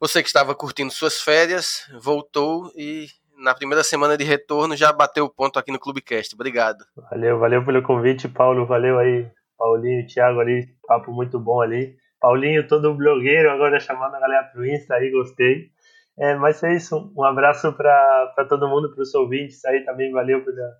[0.00, 5.26] você que estava curtindo suas férias, voltou e na primeira semana de retorno já bateu
[5.26, 6.34] o ponto aqui no Clubecast.
[6.34, 6.86] Obrigado.
[7.10, 8.64] Valeu, valeu pelo convite, Paulo.
[8.64, 9.26] Valeu aí,
[9.56, 11.96] Paulinho, Thiago ali, papo muito bom ali.
[12.20, 15.70] Paulinho, todo blogueiro, agora chamando a galera pro Insta aí, gostei.
[16.18, 17.12] É, mas é isso.
[17.16, 20.12] Um abraço para todo mundo, para os ouvintes aí também.
[20.12, 20.72] Valeu pela,